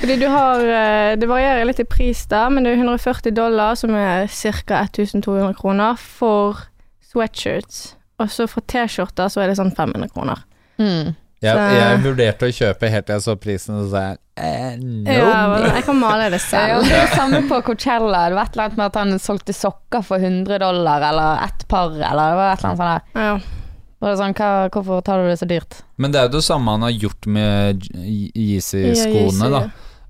[0.00, 3.76] Fordi du har eh, Det varierer litt i pris, da, men det er 140 dollar,
[3.78, 4.80] som er ca.
[4.88, 6.64] 1200 kroner, for
[7.06, 7.92] sweatshirts.
[8.18, 10.42] Og så for T-skjorter så er det sånn 500 kroner.
[10.82, 11.14] Mm.
[11.44, 14.72] jeg, jeg vurderte å kjøpe helt til jeg så prisen, og så sa jeg eh,
[14.82, 15.12] no.
[15.14, 15.36] Ja,
[15.76, 16.88] jeg kan male det Ja, selv.
[16.88, 18.24] det er det samme på Coachella.
[18.32, 21.68] Det var et eller annet med at han solgte sokker for 100 dollar, eller ett
[21.70, 23.28] par, eller det var et eller annet sånt der.
[23.30, 23.55] Ja.
[24.04, 25.78] Er sånn, hva, hvorfor tar du det så dyrt?
[25.96, 29.62] Men det er jo det samme han har gjort med Yeezy-skoene, da.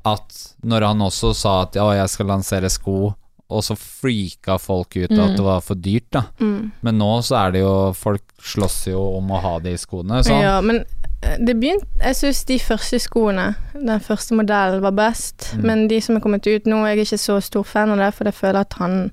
[0.07, 3.13] At når han også sa at ja, jeg skal lansere sko,
[3.47, 5.37] og så freaka folk ut at Mm.
[5.37, 6.23] det var for dyrt, da.
[6.41, 6.73] Mm.
[6.83, 10.43] Men nå så er det jo Folk slåss jo om å ha de skoene, sånn.
[10.43, 10.85] Ja, men
[11.23, 15.53] eh, det begynte Jeg syns de første skoene, den første modellen, var best.
[15.55, 15.63] Mm.
[15.67, 18.13] Men de som er kommet ut nå, jeg er ikke så stor fan av det,
[18.15, 19.11] for jeg føler at han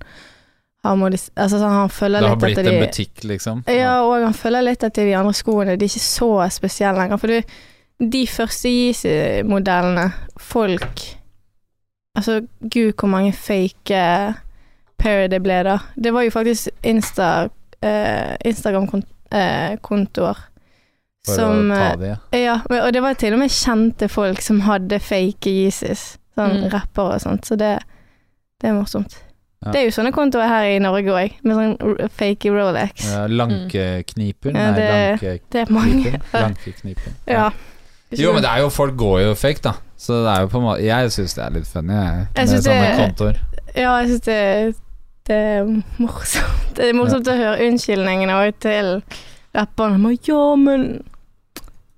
[0.83, 3.63] Altså sånn, han følger Det har litt blitt etter en de butikk, liksom.
[3.71, 5.77] Ja, og han følger litt etter de andre skoene.
[5.79, 7.17] De er ikke så spesielle lenger.
[7.21, 7.41] For du,
[8.13, 10.09] de første Yeezy-modellene,
[10.39, 11.05] folk
[12.13, 14.33] Altså, gud, hvor mange fake uh,
[15.01, 15.79] pair det ble, da.
[15.97, 17.49] Det var jo faktisk Insta,
[17.83, 20.37] uh, Instagram-kontoer
[21.23, 22.17] Uh, som å ta det?
[22.35, 26.17] Ja, og det var til og med kjente folk som hadde fake Yeezys.
[26.35, 26.69] Sånn Mm.
[26.73, 27.45] rappere og sånt.
[27.47, 27.79] Så det,
[28.59, 29.15] det er morsomt.
[29.65, 29.71] Ja.
[29.71, 33.05] Det er jo sånne kontoer her i Norge òg, med sånn fake Rolex.
[33.11, 34.51] Ja, Lankekniper?
[34.51, 36.03] Ja, Nei, det- Det er mange.
[36.03, 36.39] lankekniper.
[36.43, 37.11] Lankekniper.
[37.27, 37.49] Ja.
[38.11, 39.71] Jo, men det er jo folk går jo fake, da.
[39.97, 42.27] Så det er jo på en måte Jeg syns det er litt funny, jeg.
[42.35, 43.39] Jeg Med sånne det- kontoer.
[43.75, 44.75] Ja, jeg syns det,
[45.27, 45.63] det er
[45.97, 46.75] morsomt.
[46.75, 49.01] Det er morsomt å høre unnskyldningene òg til
[49.55, 50.17] rapperne.
[50.27, 51.03] Ja, men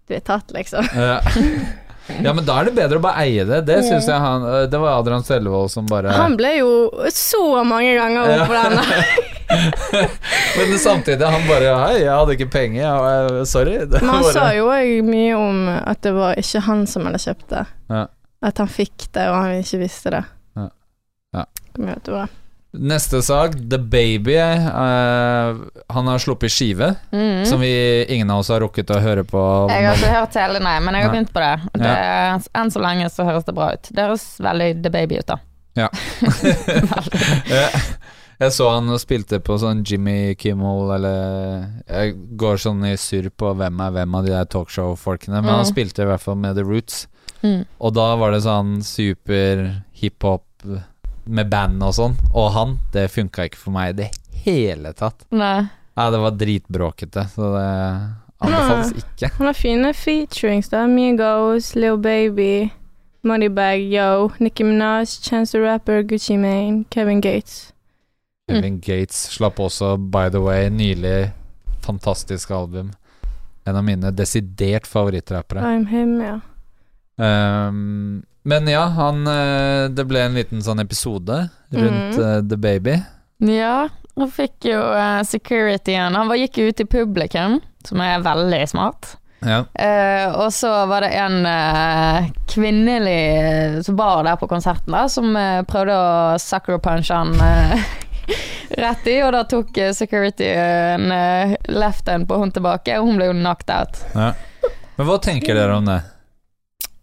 [0.07, 0.86] Du er tatt, liksom.
[0.93, 1.20] Ja.
[2.08, 3.62] ja, men da er det bedre å bare eie det.
[3.66, 6.70] Det syns jeg han øh, Det var Adrian Sellevold som bare Han ble jo
[7.14, 8.78] så mange ganger opp på den.
[10.58, 12.84] Men samtidig, han bare Hei, jeg hadde ikke penger.
[12.86, 13.76] Jeg, sorry.
[13.97, 17.47] Men han sa jo òg mye om at det var ikke han som hadde kjøpt
[17.53, 17.66] det.
[17.93, 18.06] Ja.
[18.45, 20.24] At han fikk det, og han ikke visste det.
[20.60, 20.68] Ja.
[21.36, 21.45] Ja.
[21.74, 22.28] Kom igjen, Tore.
[22.80, 24.36] Neste sak, The Baby.
[24.36, 27.46] Uh, han har sluppet skive, Mm.
[27.46, 29.42] som vi ingen av oss har rukket å høre på.
[29.72, 31.70] Jeg har ikke hørt hele, nei, men jeg har begynt på det.
[31.80, 33.90] det enn så lenge så høres det bra ut.
[33.92, 35.38] Det høres veldig The Baby ut, da.
[35.76, 35.90] Ja.
[38.40, 43.54] jeg så han spilte på sånn Jimmy Kimmel, eller Jeg går sånn i surr på
[43.60, 45.72] hvem er hvem av de der talkshow-folkene, men han Mm.
[45.72, 47.08] spilte i hvert fall med The Roots.
[47.44, 47.66] Mm.
[47.80, 50.44] Og da var det sånn super hiphop
[51.26, 54.10] med band og sånn, og han, det funka ikke for meg i det
[54.46, 55.26] hele tatt.
[55.36, 55.66] Nei.
[55.96, 57.68] Ja, det var dritbråkete, så det
[58.44, 59.30] anbefales ikke.
[59.38, 60.84] Han har fine featurings, da.
[60.92, 62.68] Migos, Lil Baby,
[63.26, 67.72] Moneybag Yo, Nicki Minaj, Chance the Rapper, Gucci Mane, Kevin Gates.
[68.50, 71.32] Kevin Gates slapp også, by the way, nylig
[71.86, 72.92] fantastisk album.
[73.66, 75.64] En av mine desidert favorittrappere.
[75.64, 76.40] I'm him, ja.
[77.18, 82.22] Um, men ja, han eh, Det ble en liten sånn episode rundt mm.
[82.22, 83.00] eh, The Baby.
[83.50, 86.16] Ja, han fikk jo uh, securityen.
[86.16, 89.16] Han gikk gikk ut i publikum, som er veldig smart.
[89.46, 89.66] Ja.
[89.74, 95.36] Eh, og så var det en eh, kvinnelig som var der på konserten, da, som
[95.38, 97.86] eh, prøvde å sucker punche han eh,
[98.86, 103.06] rett i, og da tok securityen security en uh, left hand på hun tilbake, og
[103.10, 104.02] hun ble jo knocked out.
[104.96, 106.00] Men hva tenker dere om det?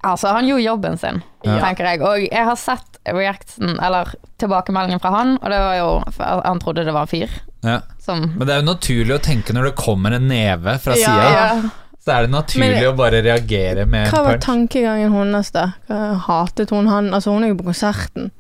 [0.05, 1.59] Altså, han gjorde jobben sin, Ja.
[1.61, 2.00] tenker jeg.
[2.03, 6.03] Og jeg har sett reaction, eller tilbakemeldingen fra han, og det var jo
[6.44, 7.28] Han trodde det var en fyr
[7.62, 7.80] Ja.
[8.00, 11.07] som Men det er jo naturlig å tenke når det kommer en neve fra Ja.
[11.07, 11.30] sida.
[11.32, 11.70] ja.
[12.05, 15.72] Så er det naturlig Men- å bare reagere med Hva var tankegangen hennes, da?
[15.88, 17.11] Hatet hun han?
[17.14, 18.30] Altså, hun er jo på konserten.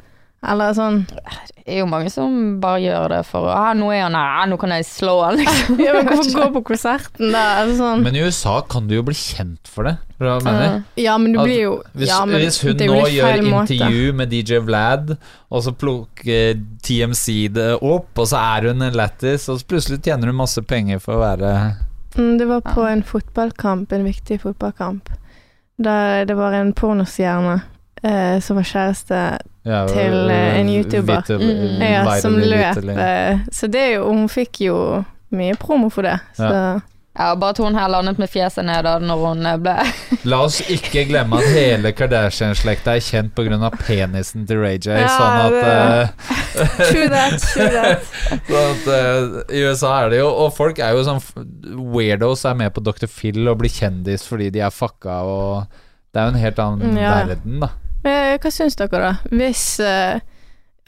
[0.42, 4.00] Eller sånn Det er jo mange som bare gjør det for å ah, 'Nå er
[4.02, 5.78] han her, ah, nå kan jeg slå han', liksom.
[5.78, 7.42] Ja, men hvorfor gå på konserten, da?
[7.60, 8.02] Altså, sånn.
[8.02, 9.92] Men i USA kan du jo bli kjent for det.
[10.18, 10.82] Hva mener.
[10.98, 13.74] Ja, men du blir jo Hvis, ja, men hvis hun det nå gjør intervju måte.
[13.78, 15.14] intervju med DJ Vlad,
[15.50, 20.02] og så plukker TMC det opp, og så er hun en lættis, og så plutselig
[20.02, 21.54] tjener hun masse penger for å være
[22.18, 22.88] Mm, Det var på Ja.
[22.92, 25.08] en fotballkamp, en viktig fotballkamp,
[25.80, 27.62] der det var en pornostjerne
[28.04, 31.22] eh, som var kjæreste ja, Til, eh, en YouTuber.
[31.22, 31.82] Vitterlig- Mm.
[31.90, 32.98] ja, som løp.
[32.98, 36.18] Eh, så det er jo Hun fikk jo mye promo for det.
[36.36, 36.80] Så
[37.14, 39.74] Ja, bare at hun her landet med fjeset ned da når hun eh, ble
[40.24, 43.68] La oss ikke glemme at hele Kardashian-slekta er kjent pga.
[43.84, 44.96] penisen til Ray J.
[44.96, 46.08] Ja, sånn at, eh,
[46.90, 48.02] True that, true that.
[48.48, 51.20] sånn at uh, I USA er det jo Og folk er jo sånn
[51.92, 53.06] Weirdos er med på Dr.
[53.12, 55.66] Phil og blir kjendis fordi de er fucka og
[56.12, 57.12] Det er jo en helt annen Mm, ja.
[57.26, 57.68] verden, da.
[58.02, 59.14] Men eh, hva syns dere, da?
[59.30, 60.20] Hvis eh,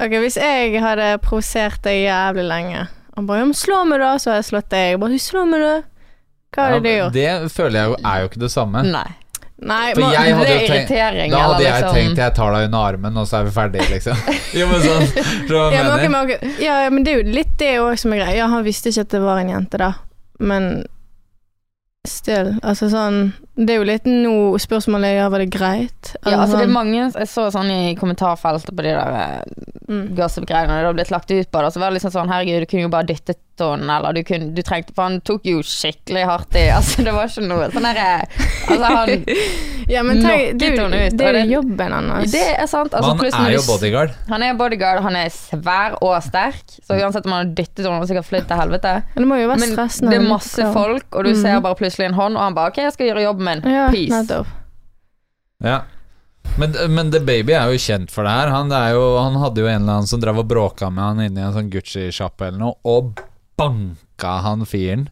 [0.02, 4.16] Ok, hvis jeg hadde provosert deg jævlig lenge Han bare ja, men 'Slå meg, da',
[4.18, 4.88] så har jeg slått deg.
[4.94, 5.82] Jeg bare 'Slå meg, da'.
[6.54, 7.12] Hva hadde du gjort?
[7.14, 8.82] det føler jeg jo er jo ikke det samme.
[8.86, 9.10] Nei.
[9.64, 12.34] Nei, For jeg hadde det er jo tenkt irritering, Da hadde jeg liksom- tenkt jeg
[12.34, 14.16] tar deg under armen, og så er vi ferdige, liksom.
[14.58, 15.06] Jo, men sånn
[15.48, 16.50] du ja, men, okay, men, okay.
[16.62, 18.36] ja, ja, men det er jo litt det òg som er greia.
[18.42, 19.92] Ja, han visste ikke at det var en jente, da,
[20.38, 20.84] men
[22.06, 22.54] still.
[22.62, 26.14] Altså sånn Det er jo litt nå spørsmålet er ja, var det greit?
[26.24, 29.66] Ja, altså det er sånn, mange Jeg så sånn i kommentarfeltet på de der eh,
[29.86, 30.08] mm.
[30.18, 32.64] gossip-greiene det har blitt lagt ut på det, og så var det liksom sånn Herregud,
[32.64, 35.62] du kunne jo bare dyttet henne, eller du kunne Du trengte For han tok jo
[35.62, 39.24] skikkelig hardt i Altså, det var ikke noe sånn derre Altså, han
[39.94, 42.32] Ja, men tenk, det, knocket jo- henne ut, det er jo jobben hans.
[42.32, 42.94] Det er sant.
[42.94, 44.14] Altså, Man pluss er jo bodyguard.
[44.30, 47.98] Han er bodyguard, han er svær og sterk, så uansett om han har dyttet henne,
[48.00, 48.94] har sikkert flydd til helvete.
[49.12, 50.14] Men det må jo være Men stressende.
[50.14, 51.40] det er masse folk, og du mm.
[51.42, 53.66] ser bare plutselig en hånd, og han bare OK, jeg skal gjøre jobben min.
[53.74, 54.14] Ja, Peace.
[54.14, 54.54] nettopp.
[55.64, 55.82] Ja.
[56.58, 58.52] Men, men The Baby er jo kjent for det her.
[58.54, 61.22] Han, er jo, han hadde jo en eller annen som drev og bråka med han
[61.26, 63.18] inne i en sånn Gucci-sjappe eller noe, og
[63.56, 65.08] banka han fyren.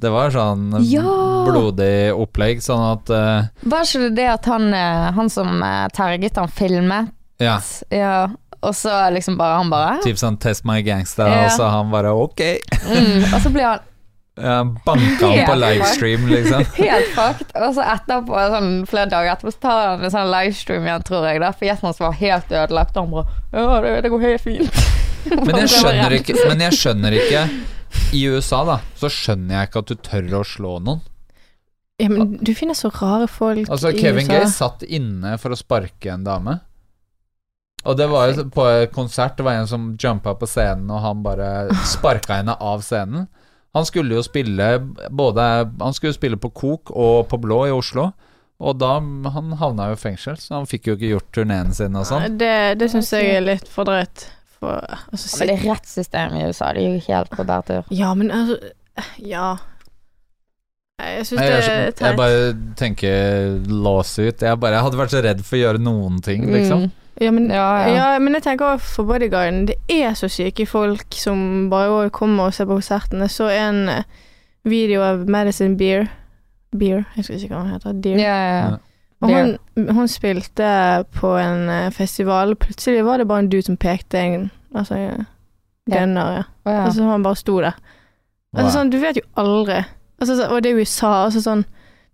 [0.00, 1.02] Det var sånn Ja.
[1.50, 5.88] blodig opplegg, sånn at uh, Var ikke det det at han, eh, han som eh,
[5.92, 7.10] terget han filmet,
[7.40, 7.58] Ja,
[7.90, 8.28] ja,
[8.62, 11.44] og så liksom bare Han bare typ sånn Test my gangster, Ja.
[11.44, 12.40] og så han bare ok.
[12.86, 13.78] mm, Og så blir han
[14.40, 16.64] Ja, banka han på livestream, liksom.
[16.80, 20.86] helt fucked, og så etterpå, sånn flere dager etterpå, så tar han en sånn livestream
[20.86, 23.92] igjen, tror jeg, da, for gjesten hans var helt ødelagt, og han bare Ja, det,
[24.06, 24.80] det går helt fint.
[25.46, 27.44] Men jeg skjønner ikke Men jeg skjønner ikke
[28.16, 31.00] I USA, da, så skjønner jeg ikke at du tør å slå noen.
[32.00, 35.58] Ja, men du finner så rare folk Altså, i Kevin Gay satt inne for å
[35.58, 36.56] sparke en dame.
[37.84, 41.00] Og det var jo på et konsert, det var en som jumpa på scenen, og
[41.04, 41.50] han bare
[41.88, 43.28] sparka henne av scenen.
[43.76, 44.66] Han skulle jo spille
[45.14, 45.44] både
[45.78, 48.08] Han skulle spille på Kok og på Blå i Oslo.
[48.60, 51.96] Og da Han havna jo i fengsel, så han fikk jo ikke gjort turneen sin
[51.96, 52.36] og sånn.
[52.40, 54.26] Det, det syns jeg er litt for drøyt.
[54.60, 57.84] For, altså, Men det er rettssystemet i USA, det er jo helt på bærtur.
[57.90, 58.58] Ja, men altså
[59.24, 59.56] Ja.
[61.00, 62.00] Jeg syns det er teit.
[62.04, 62.40] jeg bare
[62.76, 64.42] tenker lawsuit.
[64.42, 66.82] Jeg, bare, jeg hadde vært så redd for å gjøre noen ting, liksom.
[66.90, 66.90] Mm.
[67.20, 68.18] Ja, men, Ja, ja, ja.
[68.18, 72.54] men jeg tenker også for bodyguarden Det er så syke folk som bare kommer og
[72.54, 73.20] ser på konserten.
[73.24, 74.04] Jeg så en eh,
[74.64, 76.06] video av Madison Beer
[76.76, 77.96] Beer, jeg husker ikke hva han heter.
[78.04, 78.20] Deer.
[78.22, 78.76] Ja.
[79.20, 79.50] Og hun,
[79.92, 80.68] hun spilte
[81.12, 82.54] på en eh, festival.
[82.56, 84.96] Plutselig var det bare en dude som pekte en Altså
[85.90, 86.42] gunner, ja.
[86.64, 86.82] Å, ja.
[86.86, 87.76] Altså han bare sto der.
[88.54, 88.74] Altså Wow.
[88.74, 89.80] sånn, Du vet jo aldri.
[90.20, 91.10] Altså, så, og det er USA.
[91.26, 91.64] Altså sånn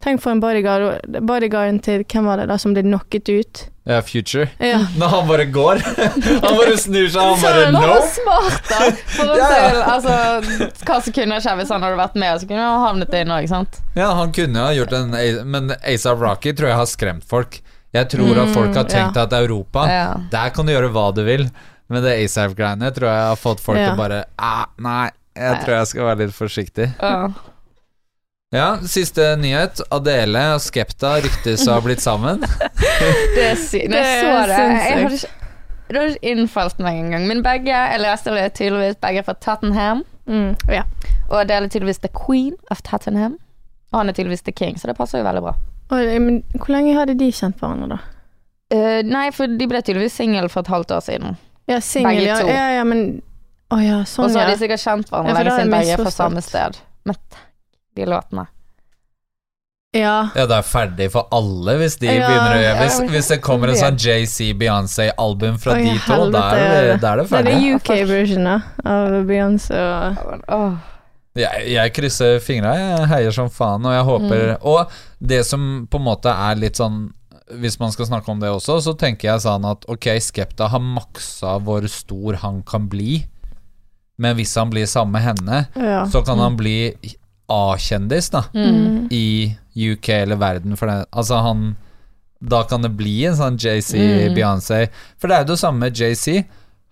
[0.05, 1.07] Tenk for en bodyguard.
[1.25, 3.63] Bodyguarden til hvem var det da som ble knocket ut?
[3.87, 4.49] Ja, Future.
[4.59, 4.81] Ja.
[4.99, 5.83] Når han bare går.
[6.43, 7.83] han bare snur seg, han bare Han no.
[7.87, 8.89] var smart, da!
[9.15, 9.69] For å Ja, ja.
[9.71, 13.15] til, altså, hva som kunne skjedd hvis han hadde vært med, så kunne han havnet
[13.21, 13.79] inne òg, sant?
[13.95, 15.15] Ja, han kunne ha gjort en
[15.55, 17.61] Men Asa Rocky tror jeg har skremt folk.
[17.95, 19.23] Jeg tror at folk har Mm, tenkt ja.
[19.25, 20.09] at Europa Ja.
[20.35, 21.47] Der kan du gjøre hva du vil.
[21.89, 25.07] Men det ASAP-greiene tror jeg har fått folk til bare ah, Nei,
[25.39, 26.89] jeg tror jeg skal være litt forsiktig.
[26.99, 27.29] Ja.
[28.55, 29.81] Ja, siste nyhet.
[29.91, 32.45] Adele og Skepta ryktes å ha blitt sammen.
[33.35, 33.89] Det er sykt.
[33.91, 35.33] Når jeg så det jeg hadde ikke,
[35.87, 37.27] Det hadde ikke innfalt meg engang.
[37.27, 40.05] Men begge, jeg leste det tydeligvis, begge er fra Tottenham.
[40.31, 40.85] Mm, ja.
[41.29, 43.35] Og Adele er tydeligvis the queen of Tottenham.
[43.93, 45.57] Og han er tydeligvis the king, så det passer jo veldig bra.
[45.91, 47.99] Og, men hvor lenge hadde de kjent hverandre, da?
[48.75, 51.37] Uh, nei, for de ble tydeligvis single for et halvt år siden.
[51.71, 52.51] Ja, single, Begge to.
[52.51, 53.03] ja, ja, men
[53.75, 54.55] oh, ja, Og sånn, så har ja.
[54.55, 56.79] de sikkert kjent hverandre Ja, lenge siden begge er fra samme sted.
[57.07, 57.19] Men
[57.97, 58.47] de låtene.
[59.97, 60.29] Ja.
[60.37, 63.29] Ja, det er ferdig for alle hvis de Ja, begynner å gjøre Hvis, ja, hvis
[63.33, 66.59] det kommer en sånn JC Beyoncé-album fra Oi, de to, da er
[66.99, 67.39] det, ferdig.
[67.39, 69.81] er det er UK-versjonen av Beyoncé
[70.53, 70.77] og.
[71.37, 76.01] Jeg, jeg krysser fingra, jeg heier som faen, og jeg håper Og det som på
[76.01, 77.03] en måte er litt sånn
[77.61, 80.81] Hvis man skal snakke om det også, så tenker jeg sånn at ok, Skepta har
[80.83, 83.21] maksa hvor stor han kan bli,
[84.19, 86.03] men hvis han blir sammen med henne, Ja.
[86.11, 86.91] så kan han bli
[87.49, 89.09] A-kjendis, da, Mm.
[89.11, 91.07] i UK eller verden for det.
[91.13, 91.77] Altså, han
[92.45, 94.35] Da kan det bli en sånn JC Mm.
[94.37, 94.89] Beyoncé.
[95.19, 96.45] For det er jo det samme med JC.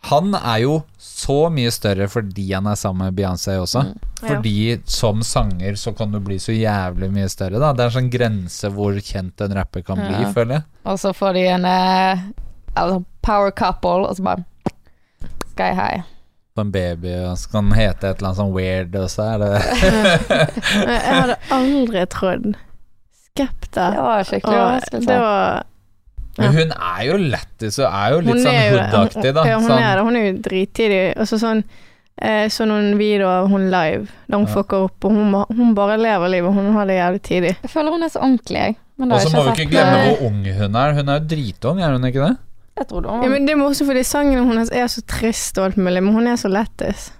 [0.05, 3.83] Han er jo så mye større fordi han er sammen med Beyoncé også.
[3.85, 3.99] Mm.
[4.23, 4.29] Ja.
[4.29, 7.73] Fordi som sanger så kan du bli så jævlig mye større, da.
[7.75, 10.33] Det er en sånn grense hvor kjent en rapper kan bli, Ja.
[10.33, 10.65] føler jeg.
[10.87, 11.65] Og så får de en
[12.75, 14.45] altså power couple, og så bare
[15.55, 16.03] Sky high.
[16.55, 19.25] På en baby, og så kan den hete et eller annet sånn weird, og så
[19.33, 19.49] er det
[20.87, 22.45] Jeg hadde aldri trodd
[23.35, 23.87] Skepta.
[23.91, 25.09] Det var skikkelig overraskelse.
[25.09, 29.47] det Men hun er jo lættis, og er jo litt Hun sånn hood-aktig, da.
[29.51, 30.05] Ja, hun sånn, er det.
[30.07, 31.01] Hun er jo drittidig.
[31.19, 31.65] Og så sånn
[32.23, 34.53] eh, så noen videoer av hun live, da hun Ja.
[34.55, 36.55] fucker opp, og hun, hun bare lever livet.
[36.55, 37.53] Hun har det jævlig tidlig.
[37.67, 38.79] Jeg føler hun er så ordentlig, jeg.
[39.03, 40.95] Og så må vi ikke glemme hvor ung hun er.
[41.01, 42.37] Hun er jo dritung, er hun ikke det?
[42.75, 45.59] Jeg tror det var Ja, men det er morsomt fordi sangen hennes er så trist
[45.61, 47.13] og alt mulig, men hun er så lættis.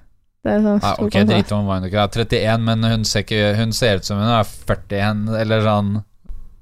[0.45, 2.01] Det er sånn ok, drit var hun ikke.
[2.03, 5.93] Ja, 31, men hun ser, ikke, hun ser ut som hun er 41, eller sånn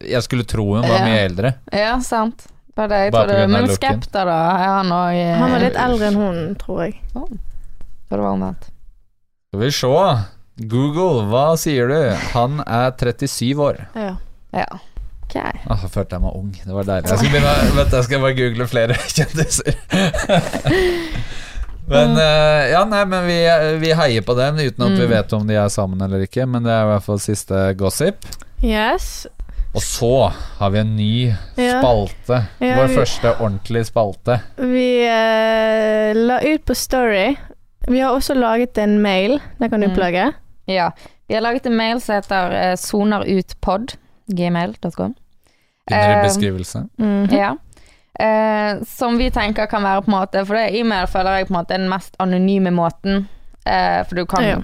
[0.03, 1.05] Jeg skulle tro hun var Ja.
[1.07, 1.55] mye eldre.
[1.73, 2.45] Ja, sant.
[2.73, 3.49] Det var det jeg Bare på trodde.
[3.53, 3.69] Men.
[3.77, 4.37] Skepta, da?
[4.59, 6.95] Er han òg Han var litt eldre enn hun, tror jeg.
[7.13, 8.71] Så det var omvendt.
[9.53, 9.93] Skal vi se.
[10.69, 11.99] Google, hva sier du?
[12.33, 13.87] Han er 37 år.
[13.97, 14.17] Ja.
[14.53, 14.67] Ja.
[15.41, 16.53] Ah, jeg følte jeg meg ung.
[16.65, 17.09] Det var deilig.
[17.09, 19.73] Jeg skal, begynne, vent, jeg skal bare google flere kjendiser.
[21.93, 23.39] men uh, Ja, nei, men vi,
[23.83, 25.11] vi heier på dem uten at vi Mm.
[25.11, 26.47] vet om de er sammen eller ikke.
[26.47, 28.27] Men det er i hvert fall siste gossip.
[28.63, 29.27] Yes.
[29.75, 30.11] Og så
[30.59, 31.15] har vi en ny
[31.57, 31.81] Ja.
[31.81, 32.43] spalte.
[32.61, 34.41] Ja, Vår vi- første ordentlige spalte.
[34.59, 37.35] Vi uh, la ut på Story.
[37.89, 39.41] Vi har også laget en mail.
[39.59, 39.95] Den kan du Mm.
[39.97, 40.33] plage.
[40.69, 40.91] Ja.
[41.29, 43.97] Vi har laget en mail som heter eh, sonarutpod.
[44.29, 45.15] Gmail.com.
[45.91, 46.89] I Eh, beskrivelse.
[46.99, 47.31] Mhm.
[47.33, 47.57] Ja.
[48.21, 51.47] Eh, som vi tenker kan være på en måte For det er e-mail føler jeg
[51.49, 53.27] på en måte er den mest anonyme måten.
[53.67, 54.57] Eh, for du kan Ja.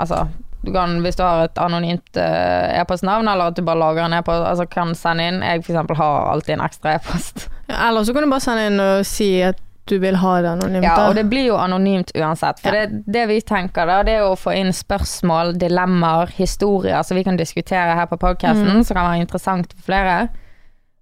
[0.00, 0.28] Altså
[0.64, 4.12] du kan, Hvis du har et anonymt eh, e-postnavn, eller at du bare lager en
[4.12, 7.48] e-post, altså kan sende inn Jeg eksempel har alltid en ekstra e-post.
[7.68, 9.56] Ja, eller så kan du bare sende inn og si at
[9.88, 10.84] du vil ha det anonymt.
[10.84, 12.58] Ja, og det blir jo anonymt uansett.
[12.60, 12.86] For Ja.
[12.86, 17.22] det, det vi tenker da, det er å få inn spørsmål, dilemmaer, historier som vi
[17.24, 18.84] kan diskutere her på podkasten, Mm.
[18.84, 20.28] som kan være interessant for flere.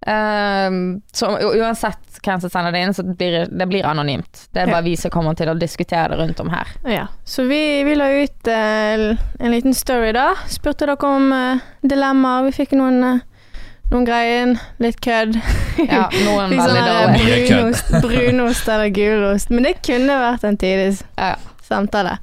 [0.07, 4.49] Ehm, så uansett hvem som sender det inn, så blir det blir anonymt.
[4.53, 4.73] Det er Ja.
[4.75, 6.67] bare vi som kommer til å diskutere det rundt om her.
[6.85, 10.35] Ja, så vi, vi la ut uh, en liten story da.
[10.49, 12.45] Spurte dere om uh, dilemmaer.
[12.51, 13.21] Vi fikk noen, uh,
[13.91, 14.55] noen greier.
[14.83, 15.39] Litt kødd.
[15.87, 17.25] Ja, noen veldig sånn her dårlig.
[17.25, 17.57] Mye kødd.
[17.57, 19.51] brunost, brunost eller gulost.
[19.51, 21.35] Men det kunne vært en tidlig Ja.
[21.67, 22.19] samtale.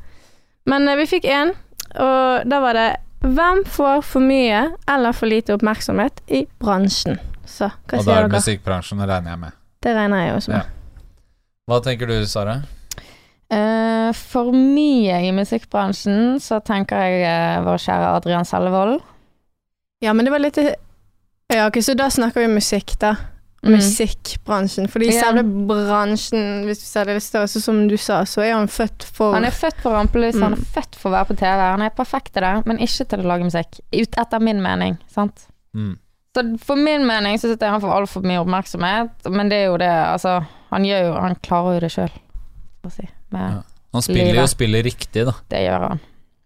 [0.66, 1.52] Men vi fikk én,
[2.00, 2.92] og da var det
[3.24, 7.16] Hvem får for mye eller for lite oppmerksomhet i bransjen?
[7.46, 9.60] Så hva Og da er det musikkbransjen, det regner jeg med.
[9.84, 10.72] Det regner jeg også med.
[11.68, 12.62] Hva tenker du, Sara?
[13.54, 18.98] Uh, for mye i musikkbransjen, så tenker jeg uh, vår kjære Adrian Sellevold.
[20.04, 23.16] Ja, men det var litt Ja, ok, så da snakker vi musikk, da.
[23.64, 23.78] Mm.
[23.78, 24.90] Musikkbransjen.
[24.92, 25.22] Fordi yeah.
[25.24, 28.68] selve bransjen, hvis vi ser det litt større, så som du sa, så er han
[28.68, 30.72] født for Han er født for rampelyset, han er Mm.
[30.76, 31.60] født for å være på TV.
[31.72, 33.80] Han er perfekt til det, men ikke til å lage musikk.
[33.94, 35.48] Ut etter min mening, sant.
[35.74, 35.96] Mm.
[36.34, 39.68] Så for min mening så syns jeg han får altfor mye oppmerksomhet, men det er
[39.70, 40.40] jo det, altså
[40.74, 42.16] Han gjør jo Han klarer jo det sjøl,
[42.90, 43.06] si.
[43.36, 43.62] Med Ja.
[43.94, 44.50] Han spiller jo Livet.
[44.50, 45.34] spiller riktig, da.
[45.54, 46.00] det gjør han.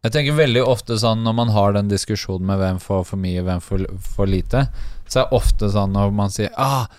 [0.03, 3.41] Jeg tenker veldig ofte sånn når man har den diskusjonen med hvem får for mye,
[3.47, 4.65] hvem får for lite,
[5.07, 6.89] så er det ofte sånn når man sier ah,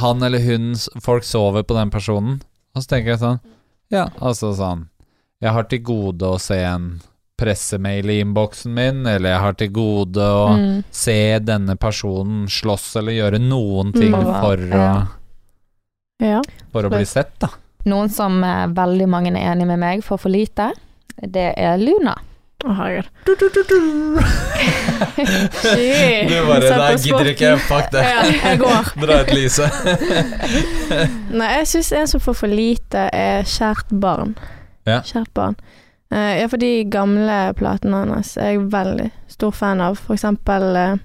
[0.00, 0.72] han eller hun
[1.04, 2.40] Folk sover på den personen.
[2.74, 3.40] Og så tenker jeg sånn
[3.92, 4.88] Ja, altså sånn
[5.44, 7.02] Jeg har til gode å se en
[7.36, 10.84] pressemail i innboksen min, eller jeg har til gode å Mm.
[10.90, 14.40] se denne personen slåss eller gjøre noen ting Mm.
[14.40, 15.08] for, å,
[16.20, 16.40] Ja.
[16.72, 17.48] For å bli sett, da.
[17.86, 20.70] Noen som eh, veldig mange er enig med meg får for lite,
[21.20, 22.14] det er Luna.
[22.64, 23.08] Å, herregud.
[25.24, 27.50] Du bare Satt Nei, gidder ikke.
[27.68, 28.02] Fuck det.
[28.06, 28.90] Ja, jeg går.
[29.04, 29.72] Dra ut lyset.
[31.38, 34.34] Nei, jeg syns en som får for lite, er kjært barn.
[34.88, 35.00] Ja.
[35.04, 35.56] Kjært barn.
[36.14, 39.98] Eh, ja, for de gamle platene hans er jeg veldig stor fan av.
[39.98, 41.00] For eksempel uh,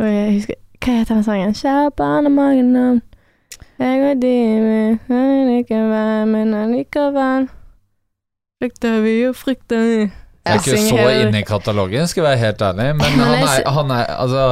[0.00, 1.56] jeg husker, Hva heter den sangen?
[1.56, 3.02] Kjære barn har mange navn.
[3.76, 4.36] Jeg og de
[5.08, 7.44] vil ikke være, men allikevel
[8.56, 10.08] Frykter vi og frykter vi Jeg
[10.48, 12.88] er ikke så inne i katalogen, skal jeg være helt ærlig.
[12.96, 14.46] Men han er, han er Altså,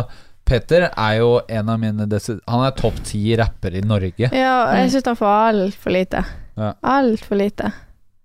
[0.44, 4.28] Petter er jo en av mine Han er topp ti rappere i Norge.
[4.28, 6.24] Ja, jeg syns han får altfor lite.
[6.60, 6.74] Ja.
[6.84, 7.72] Altfor lite.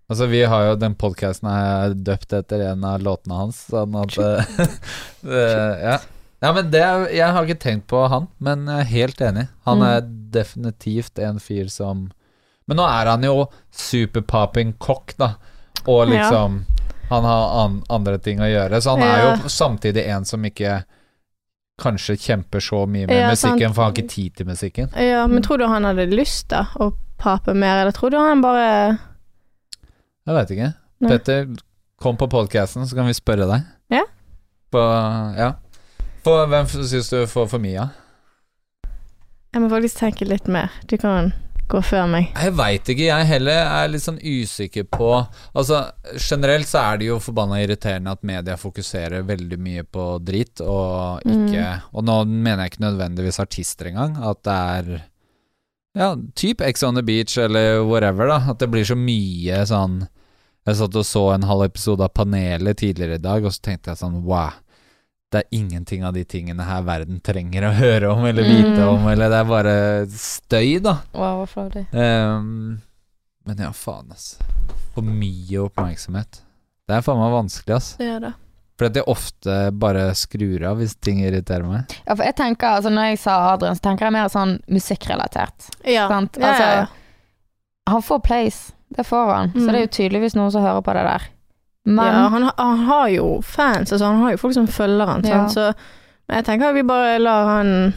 [0.10, 4.16] Altså, vi har jo Den podkasten er døpt etter en av låtene hans, sånn at
[5.24, 6.00] Ja.
[6.42, 9.48] Ja, men det er- Jeg har ikke tenkt på han, men jeg er helt enig.
[9.66, 9.88] Han Mm.
[9.90, 10.02] er
[10.32, 12.12] definitivt en fyr som
[12.68, 15.34] Men nå er han jo superpopping kokk, da.
[15.88, 16.30] Og Ja.
[16.30, 16.66] liksom
[17.10, 20.84] Han har an, andre ting å gjøre, så han er jo samtidig en som ikke
[21.82, 24.90] kanskje kjemper så mye med Ja, musikken, for han har ikke tid til musikken.
[24.96, 28.42] Ja, men tror du han hadde lyst da å pape mer, eller tror du han
[28.42, 29.00] bare
[30.30, 30.70] Jeg veit ikke.
[31.02, 31.10] Nei.
[31.10, 31.48] Petter,
[31.98, 33.64] kom på podkasten, så kan vi spørre deg.
[33.90, 34.04] Ja.
[34.70, 34.84] På,
[35.34, 35.56] ja.
[36.22, 37.96] På, hvem syns du får for mye av?
[39.50, 40.70] Jeg må faktisk tenke litt mer.
[40.86, 41.32] Du kan
[41.70, 42.30] gå før meg.
[42.36, 45.10] Jeg veit ikke, jeg heller er litt sånn usikker på
[45.58, 45.82] Altså,
[46.18, 51.26] generelt så er det jo forbanna irriterende at media fokuserer veldig mye på drit, og
[51.26, 54.94] ikke Og nå mener jeg ikke nødvendigvis artister engang, at det er
[55.98, 58.44] Ja, type Ex on the Beach eller whatever, da.
[58.54, 60.04] At det blir så mye sånn
[60.70, 63.90] Jeg satt og så en halv episode av Panelet tidligere i dag, og så tenkte
[63.90, 64.52] jeg sånn wow.
[65.34, 68.88] det er ingenting av de tingene her verden trenger å høre om eller vite Mm.
[68.88, 69.74] om, eller det er bare
[70.10, 70.96] støy, da.
[71.14, 71.46] Wow.
[71.94, 72.80] Ehm,
[73.46, 74.40] men ja, faen, ass.
[74.96, 76.42] For mye oppmerksomhet.
[76.90, 77.92] Det er faen meg vanskelig, ass.
[77.98, 78.34] Det er det.
[78.80, 81.94] For at jeg ofte bare skrur av hvis ting irriterer meg.
[82.08, 85.70] Ja, for jeg tenker, altså Når jeg sa Adrian, så tenker jeg mer sånn musikkrelatert.
[85.84, 86.08] Ja.
[86.10, 86.38] Sant?
[86.40, 86.88] Altså, ja, ja.
[87.90, 88.60] Han får plays,
[88.98, 89.52] det får han.
[89.54, 89.68] Så Mm.
[89.68, 91.22] det er jo tydeligvis noen som hører på det der.
[91.86, 95.22] Men ja han, han har jo fans, altså, han har jo folk som følger han,
[95.26, 95.48] Ja.
[95.48, 95.74] så
[96.30, 97.94] men jeg tenker at vi bare lar han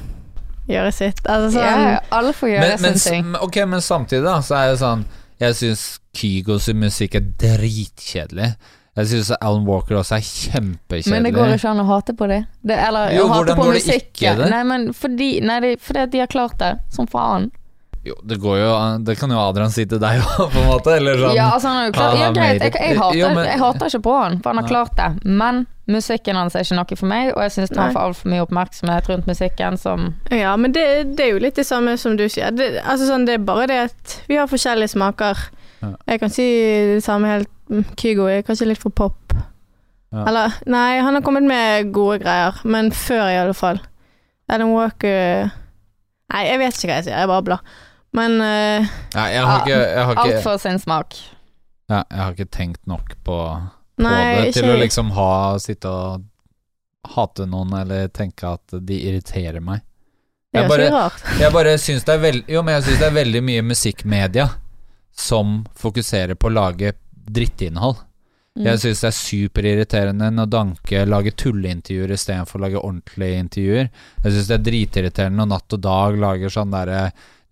[0.69, 1.21] gjøre sitt.
[1.27, 3.35] Altså, sånn, ja, alle får gjøre Men, men, sin ting.
[3.43, 5.05] ok, men samtidig, da, så er det sånn
[5.41, 7.21] Jeg syns Kygos musikk er
[7.77, 8.55] dritkjedelig.
[8.97, 11.11] Jeg syns Alan Walker også er kjempekjedelig.
[11.11, 12.45] Men det går ikke an å hate på det.
[12.63, 14.51] det eller Jo, å hate på det?
[14.53, 17.51] Nei, men fordi, nei, det, fordi at de har klart det, som faen.
[18.05, 18.71] Jo, det går jo
[19.07, 20.97] Det kan jo Adrian si til deg òg, på en måte.
[20.99, 21.37] Eller sånn.
[21.37, 23.87] Ja, altså han har jo klart Ja, greit, jeg, jeg, hater, Jo, men- jeg hater
[23.93, 25.11] ikke på han, for han har klart det.
[25.43, 25.61] Men
[25.93, 29.09] musikken hans er ikke noe for meg, og jeg syns han får altfor mye oppmerksomhet
[29.11, 30.85] rundt musikken som Ja, men det,
[31.19, 32.51] det er jo litt det samme som du sier.
[32.55, 35.39] Det, altså sånn, det er bare det at vi har forskjellige smaker.
[35.83, 35.93] Ja.
[36.15, 36.45] Jeg kan si
[36.95, 39.35] det samme helt mm, Kygo er kanskje litt for pop.
[40.13, 40.27] Ja.
[40.29, 43.79] Eller Nei, han har kommet med gode greier, men før i alle fall.
[44.51, 45.49] Adam Walker
[46.33, 47.65] Nei, jeg vet ikke hva jeg sier, jeg bare blar.
[48.17, 51.17] Men uh, Nei, jeg har ikke, jeg har ikke, for sin smak.
[51.89, 53.39] ja, jeg har ikke tenkt nok på,
[53.97, 55.33] på Nei, det til ikke å liksom ha
[55.63, 56.29] Sitte og
[57.17, 59.83] hate noen eller tenke at de irriterer meg.
[60.53, 60.89] Jeg bare,
[61.41, 64.47] jeg bare syns det er veld, Jo, men jeg syns det er veldig mye musikkmedia
[65.17, 68.03] som fokuserer på å lage drittinnhold.
[68.53, 68.67] Mm.
[68.67, 73.89] Jeg syns det er superirriterende når Danke lager tulleintervjuer istedenfor å lage ordentlige intervjuer.
[74.25, 77.01] Jeg syns det er dritirriterende når Natt og Dag lager sånn derre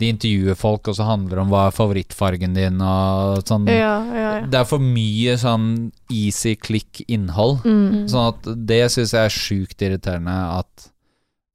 [0.00, 3.66] De intervjuer folk, og så handler det om hva er favorittfargen din, og sånn.
[3.68, 4.46] Ja, ja, ja.
[4.48, 5.66] Det er for mye sånn
[6.08, 7.60] easy click-innhold.
[7.68, 8.08] Mm.
[8.08, 10.88] Sånn at det syns jeg er sjukt irriterende at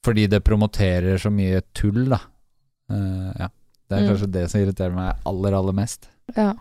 [0.05, 2.19] Fordi det promoterer så mye tull, da.
[2.93, 3.47] Uh, ja.
[3.89, 4.09] Det er Mm.
[4.11, 6.05] kanskje det som irriterer meg aller, aller mest.
[6.37, 6.51] Ja.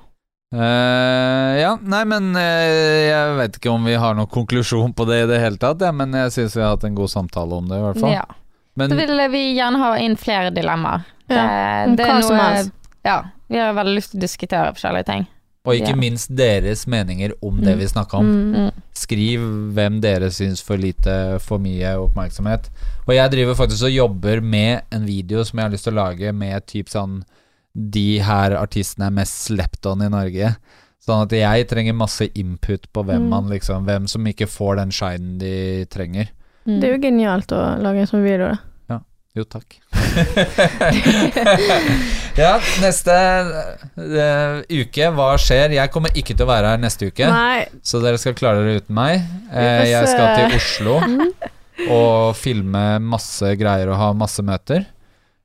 [0.54, 5.22] Uh, ja, nei, men uh, jeg vet ikke om vi har noen konklusjon på det
[5.24, 7.68] i det hele tatt, ja, men jeg syns vi har hatt en god samtale om
[7.68, 8.14] det, i hvert fall.
[8.16, 8.24] ja.
[8.76, 11.04] Men Så vil vi gjerne ha inn flere dilemmaer.
[11.28, 11.44] Ja,
[11.86, 12.72] det, det er noe som helst.
[13.04, 13.18] Ja,
[13.48, 15.26] vi har veldig lyst til å diskutere forskjellige ting.
[15.66, 15.96] og ikke Ja.
[15.96, 17.78] minst deres meninger om det Mm.
[17.78, 18.26] vi snakka om.
[18.26, 18.54] Mm.
[18.66, 18.70] Mm.
[18.92, 19.40] Skriv
[19.72, 22.68] hvem dere syns for lite, for mye oppmerksomhet.
[23.08, 26.04] Og jeg driver faktisk og jobber med en video som jeg har lyst til å
[26.04, 27.22] lage med typ sånn
[27.76, 30.56] De her artistene er mest slept on i Norge.
[31.04, 33.28] Sånn at jeg trenger masse input på hvem Mm.
[33.30, 36.28] man liksom Hvem som ikke får den shinen de trenger.
[36.64, 36.78] Mm.
[36.80, 38.62] Det er jo genialt å lage en sånn video, da.
[39.34, 39.80] Jo, takk.
[42.38, 43.14] ja, neste
[43.98, 45.74] uh, uke, hva skjer?
[45.74, 48.84] Jeg kommer ikke til å være her neste uke, Nei, så dere skal klare dere
[48.84, 49.24] uten meg.
[49.50, 50.94] Uh, jeg skal til Oslo
[51.96, 54.86] og filme masse greier og ha masse møter.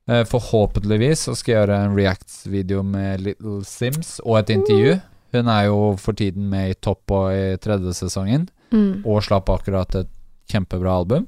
[0.06, 5.00] Uh, forhåpentligvis så skal jeg gjøre en React-video med Little Sims og et intervju.
[5.34, 9.02] Hun er jo for tiden med i Topp og i tredje sesongen mm.
[9.02, 10.14] og slapp akkurat et
[10.50, 11.26] kjempebra album.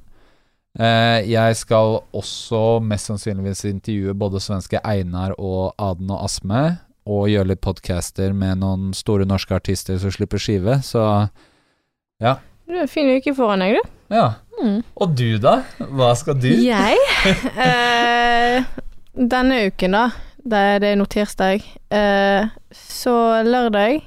[0.78, 6.62] Eh, jeg skal også mest sannsynligvis intervjue både svenske Einar og Aden og Asme,
[7.02, 11.26] og gjøre litt podcaster med noen store norske artister som slipper skive, så
[12.22, 12.38] ja.
[12.64, 13.92] Du har en fin uke foran deg, du.
[14.18, 14.32] ja.
[14.62, 14.82] Mm.
[15.00, 15.56] Og du, da?
[15.90, 16.50] Hva skal du?
[16.62, 16.98] Jeg?
[17.66, 18.62] eh,
[19.16, 20.04] denne uken, da.
[20.42, 21.64] Det er, det er nå tirsdag.
[21.90, 23.16] Eh, så
[23.46, 24.04] lørdag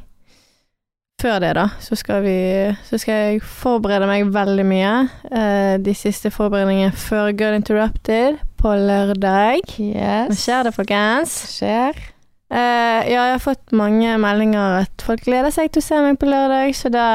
[1.25, 2.37] Før det, da, så skal vi
[2.85, 4.89] Så skal jeg forberede meg veldig mye.
[5.33, 9.63] Eh, de siste forberedningene før Good Interrupted på lørdag.
[9.81, 11.33] Nå skjer det, folkens.
[11.55, 11.97] Skjer.
[12.53, 16.19] Eh, ja, jeg har fått mange meldinger at folk gleder seg til å se meg
[16.21, 17.07] på lørdag, så det,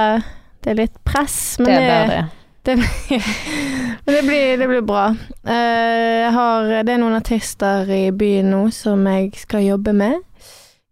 [0.66, 1.38] det er litt press.
[1.62, 2.24] Men Det det, bedre.
[2.66, 3.30] det blir,
[4.08, 5.04] men det blir, det blir bra.
[5.46, 10.18] Eh, har, det er noen artister i byen nå som jeg skal jobbe med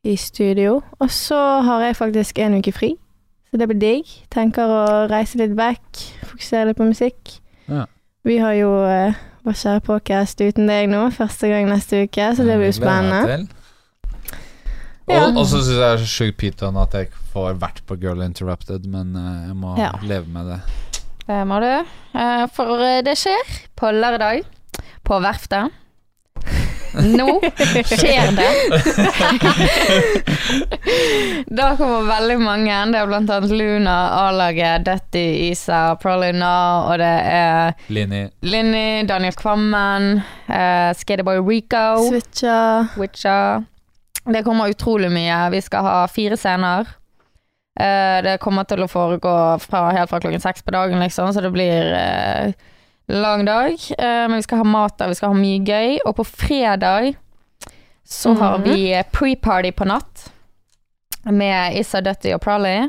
[0.06, 0.78] i studio.
[1.02, 2.94] Og så har jeg faktisk en uke fri,
[3.50, 4.10] så det blir digg.
[4.32, 7.36] Tenker å reise litt vekk, fokusere litt på musikk.
[7.68, 7.86] Ja.
[8.28, 12.44] Vi har jo uh, vår kjære podcast uten deg nå, første gang neste uke, så
[12.44, 13.46] det blir jo spennende.
[15.08, 15.22] Ja.
[15.24, 17.78] Og, og så syns jeg det er så sjukt pyton at jeg ikke får vært
[17.88, 19.94] på Girl Interrupted, men eh, jeg må Ja.
[20.04, 20.58] leve med det.
[21.28, 21.70] Det må du.
[22.12, 24.42] Eh, For eh, det skjer på lørdag
[25.08, 25.72] på Verftet.
[26.92, 27.40] Nå
[27.84, 28.48] skjer det.
[31.58, 32.76] da kommer veldig mange.
[32.92, 36.52] Det er blant annet Luna, A-laget, Dutty, Isa, Prolina,
[36.88, 40.20] og det er Linni, Linni, Daniel Kvammen,
[40.50, 43.64] uh, Skaterboy Rico, Switcha.
[44.28, 45.36] Det kommer utrolig mye.
[45.54, 46.88] Vi skal ha fire scener.
[47.78, 51.44] Uh, det kommer til å foregå fra, helt fra klokken seks på dagen, liksom, så
[51.44, 52.52] det blir eh,
[53.08, 53.72] lang dag.
[53.98, 55.98] Eh, men vi skal ha mat der, vi skal ha mye gøy.
[56.06, 57.14] Og på fredag
[58.08, 58.64] så har Mhm.
[58.64, 60.30] vi pre-party på natt
[61.24, 62.88] med Issa Dutty og Prolly.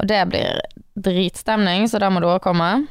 [0.00, 0.60] Og det blir
[0.96, 2.86] dritstemning, så der må du også komme.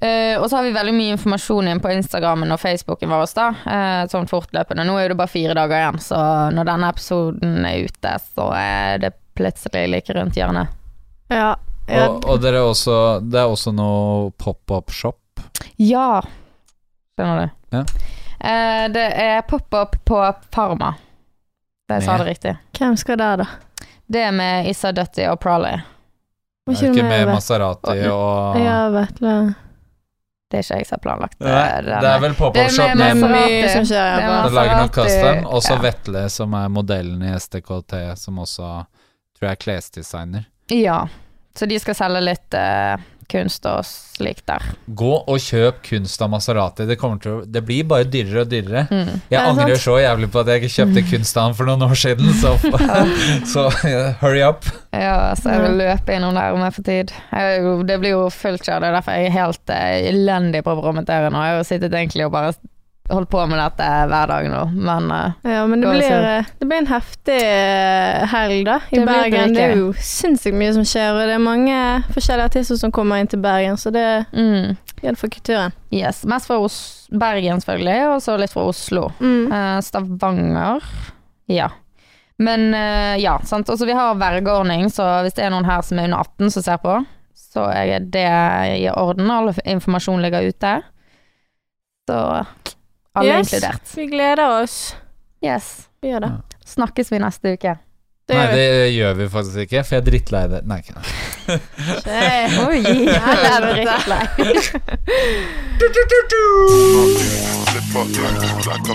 [0.00, 3.48] Uh, og så har vi veldig mye informasjon inn på Instagrammen og Facebooken vår, da,
[3.66, 4.86] uh, sånn fortløpende.
[4.86, 6.20] Nå er det bare fire dager igjen, så
[6.54, 10.68] når denne episoden er ute, så er det plutselig like rundt hjørnet.
[11.28, 11.50] Ja.
[11.90, 12.96] Og, og dere er også,
[13.28, 15.19] det er også noe pop-up-shop.
[15.76, 16.22] Ja,
[17.16, 17.76] skjønner du.
[17.76, 17.84] Ja.
[18.40, 20.94] Eh, det er pop-up på Parma.
[21.88, 22.56] Det sa det riktig.
[22.78, 23.46] Hvem skal der, da?
[24.06, 25.80] Det er med Issa Dutty og Prolly.
[26.70, 29.34] Er ikke med Maserati og Ja, Vetle.
[30.50, 31.46] Det er ikke jeg som har planlagt det.
[31.46, 35.44] Nei, Det er vel pop-up-shop Det er med mye som kjører lager custom.
[35.46, 35.82] Også ja.
[35.84, 38.70] Vetle, som er modellen i STKT, som også
[39.38, 40.48] tror jeg er klesdesigner.
[40.74, 41.04] Ja,
[41.54, 44.64] så de skal selge litt eh, kunst og slikt der.
[44.86, 46.86] Gå og kjøp kunst av Maserati.
[46.88, 48.84] Det, å, det blir bare dyrere og dyrere.
[48.90, 49.12] Mm.
[49.30, 49.84] Jeg Er angrer sant?
[49.86, 52.54] så jævlig på at jeg ikke kjøpte kunst av han for noen år siden, så,
[53.52, 54.66] så yeah, hurry up.
[54.92, 57.14] Ja, så jeg vil løpe innom der om jeg får tid.
[57.30, 60.74] Jeg, det blir jo fullt kjør, det er derfor jeg er helt eh, elendig på
[60.74, 61.46] å promotere nå.
[61.46, 62.52] Jeg har sittet egentlig og bare
[63.10, 66.80] holdt på med dette hver dag nå, men eh, Ja, men det blir, det blir
[66.82, 69.54] en heftig eh, helg, da, i Det Bergen.
[69.56, 71.76] Det er jo sinnssykt mye som skjer, og det er mange
[72.14, 75.76] forskjellige artister som kommer inn til Bergen, så det mm, gjelder for kulturen.
[75.94, 76.22] Yes.
[76.30, 76.80] Mest fra Os
[77.10, 79.08] Bergen, selvfølgelig, og så litt fra Oslo.
[79.20, 79.52] Mm.
[79.52, 80.90] Eh, Stavanger.
[81.50, 81.70] Ja.
[82.40, 82.70] Men
[83.20, 83.68] ja, sant.
[83.68, 86.64] Også vi har vergeordning, så hvis det er noen her som er under 18 som
[86.64, 86.94] ser på,
[87.36, 88.30] så er det
[88.78, 89.28] i orden.
[89.28, 90.70] All informasjon ligger ute.
[92.08, 92.44] Så
[93.14, 93.52] alle Yes.
[93.52, 93.94] inkludert.
[93.96, 94.94] Vi gleder oss.
[95.44, 95.88] Yes.
[96.02, 96.32] Vi gjør det.
[96.66, 97.76] Snakkes vi neste uke.
[98.30, 98.54] Det Nei, vi.
[98.54, 100.60] det gjør vi faktisk ikke, for jeg er drittlei det.
[100.70, 101.02] Nei, ikke det.
[102.62, 102.78] Oi,
[103.10, 103.16] jeg
[103.50, 104.24] er drittlei.
[107.70, 108.04] Flipper
[108.66, 108.94] like, a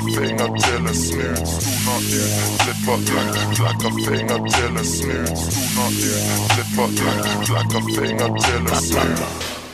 [7.82, 8.26] finger
[8.72, 9.65] a